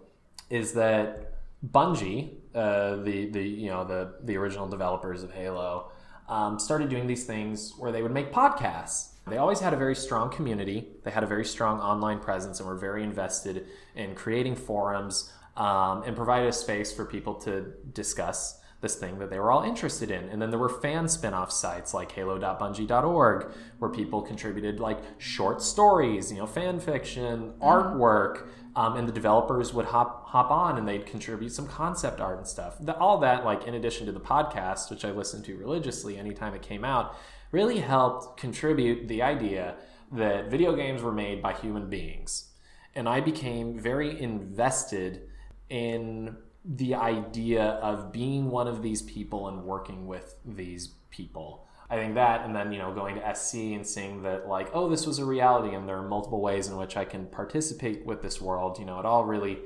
[0.49, 1.34] is that
[1.66, 5.91] Bungie, uh, the the you know the the original developers of Halo,
[6.30, 9.12] um, started doing these things where they would make podcasts.
[9.28, 10.88] They always had a very strong community.
[11.03, 16.03] They had a very strong online presence and were very invested in creating forums um,
[16.03, 20.12] and provided a space for people to discuss this thing that they were all interested
[20.12, 20.30] in.
[20.30, 26.32] And then there were fan spin-off sites like halo.bungie.org where people contributed like short stories,
[26.32, 31.05] you know, fan fiction, artwork, um, and the developers would hop hop on and they'd
[31.05, 32.76] contribute some concept art and stuff.
[32.80, 36.53] The, all that, like in addition to the podcast, which I listened to religiously anytime
[36.53, 37.15] it came out,
[37.51, 39.76] really helped contribute the idea
[40.11, 42.51] that video games were made by human beings.
[42.93, 45.30] And I became very invested
[45.69, 51.67] in the idea of being one of these people and working with these people.
[51.90, 54.90] I think that, and then, you know, going to SC and seeing that, like, oh,
[54.90, 58.22] this was a reality and there are multiple ways in which I can participate with
[58.22, 59.60] this world, you know, it all really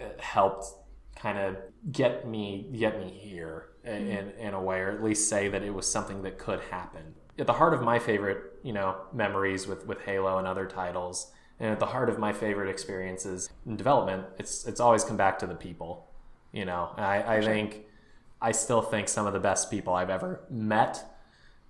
[0.00, 0.66] uh, helped
[1.16, 1.56] kind of
[1.90, 5.62] get me get me here in, in, in a way or at least say that
[5.62, 7.14] it was something that could happen.
[7.38, 11.32] At the heart of my favorite you know memories with with halo and other titles
[11.60, 15.38] and at the heart of my favorite experiences in development it's it's always come back
[15.38, 16.08] to the people
[16.52, 16.90] you know.
[16.96, 17.86] And i i think
[18.40, 21.04] i still think some of the best people i've ever met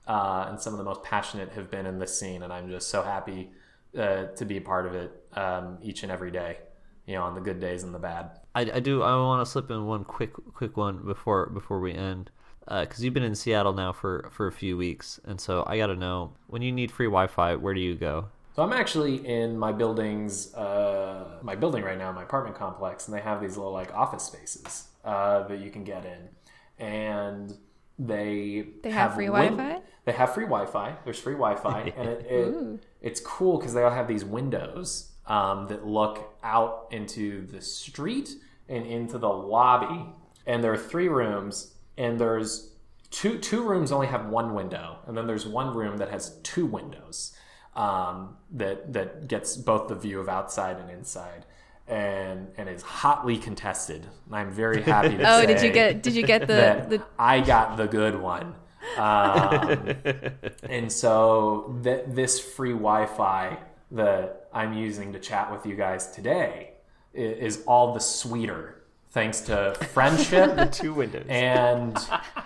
[0.09, 2.89] uh, and some of the most passionate have been in this scene and i'm just
[2.89, 3.51] so happy
[3.97, 6.59] uh, to be a part of it um, each and every day
[7.07, 9.03] you know on the good days and the bad I, I do.
[9.03, 12.31] I want to slip in one quick quick one before before we end,
[12.67, 15.87] because you've been in Seattle now for for a few weeks, and so I got
[15.87, 18.27] to know when you need free Wi-Fi, where do you go?
[18.57, 23.17] So I'm actually in my building's uh, my building right now, my apartment complex, and
[23.17, 27.57] they have these little like office spaces uh, that you can get in, and
[27.99, 29.83] they They have free win- Wi-Fi?
[30.05, 30.97] They have free Wi-Fi.
[31.05, 35.67] There's free Wi-Fi, and it, it it's cool because they all have these windows um,
[35.69, 38.31] that look out into the street
[38.69, 40.07] and into the lobby,
[40.47, 42.71] and there are three rooms, and there's
[43.11, 46.65] two two rooms only have one window, and then there's one room that has two
[46.67, 47.35] windows
[47.77, 51.45] um, that that gets both the view of outside and inside,
[51.89, 54.07] and and is hotly contested.
[54.31, 57.77] I'm very happy to Oh, did you get did you get the the I got
[57.77, 58.55] the good one.
[58.97, 59.91] Um,
[60.69, 63.59] and so th- this free Wi-Fi
[63.93, 66.73] that I'm using to chat with you guys today
[67.15, 68.78] i- is all the sweeter
[69.11, 71.27] thanks to friendship Two windows.
[71.29, 71.97] and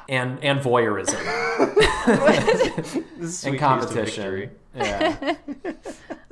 [0.08, 1.18] and and voyeurism
[3.46, 4.50] and competition.
[4.74, 5.34] Yeah.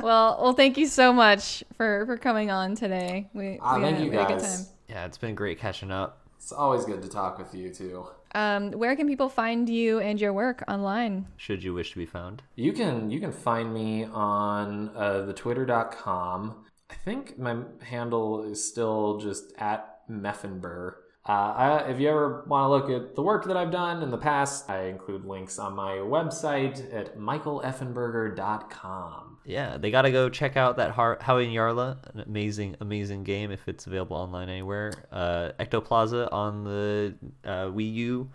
[0.03, 3.29] Well, well, thank you so much for for coming on today.
[3.35, 4.61] We, Ah, we thank had, you we had a good time.
[4.89, 6.23] yeah, it's been great catching up.
[6.37, 8.07] It's always good to talk with you too.
[8.35, 11.27] Um, where can people find you and your work online?
[11.37, 12.43] Should you wish to be found.
[12.57, 16.65] You can you can find me on uh, the twitter.com.
[16.89, 20.95] I think my handle is still just at Meffenber.
[21.29, 24.11] Uh, I, if you ever want to look at the work that I've done in
[24.11, 29.39] the past, I include links on my website at michaeleffenberger.com.
[29.45, 33.25] Yeah, they got to go check out that Har- Howie and Yarla, an amazing, amazing
[33.25, 34.93] game if it's available online anywhere.
[35.13, 38.31] Uh, Ectoplaza on the uh, Wii U.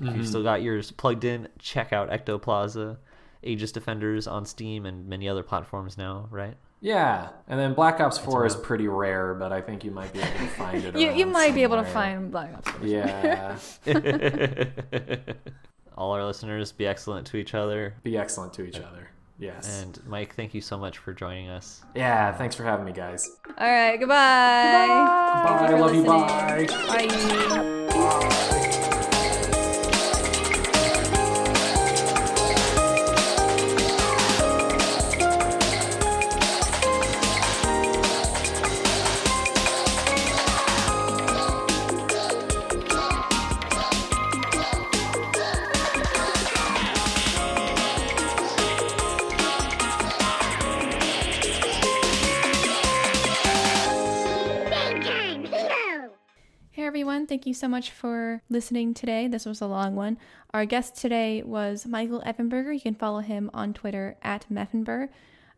[0.00, 2.98] If you've still got yours plugged in, check out Ectoplaza.
[3.42, 6.56] Aegis Defenders on Steam and many other platforms now, right?
[6.82, 10.20] Yeah, and then Black Ops 4 is pretty rare, but I think you might be
[10.20, 10.96] able to find it.
[10.96, 12.70] You, you around might be able to find Black Ops.
[12.70, 12.86] 4.
[12.86, 13.58] Yeah,
[15.98, 17.94] All our listeners, be excellent to each other.
[18.02, 19.10] be excellent to each other.
[19.38, 19.82] Yes.
[19.82, 21.82] And Mike, thank you so much for joining us.
[21.94, 23.30] yeah, thanks for having me, guys.
[23.58, 25.42] All right, goodbye.
[25.44, 25.68] Thank Bye.
[25.68, 26.02] for Love you.
[26.02, 26.26] listening.
[26.26, 26.66] Bye.
[27.90, 29.06] Bye.
[57.40, 59.26] Thank you so much for listening today.
[59.26, 60.18] This was a long one.
[60.52, 62.74] Our guest today was Michael Effenberger.
[62.74, 65.08] You can follow him on Twitter at Meffenber.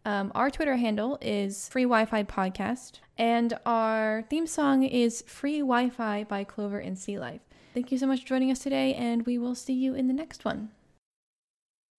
[0.04, 6.22] Um, our Twitter handle is Free Wi-Fi Podcast, and our theme song is Free Wi-Fi
[6.22, 7.40] by Clover and Sea Life.
[7.74, 10.14] Thank you so much for joining us today, and we will see you in the
[10.14, 10.70] next one.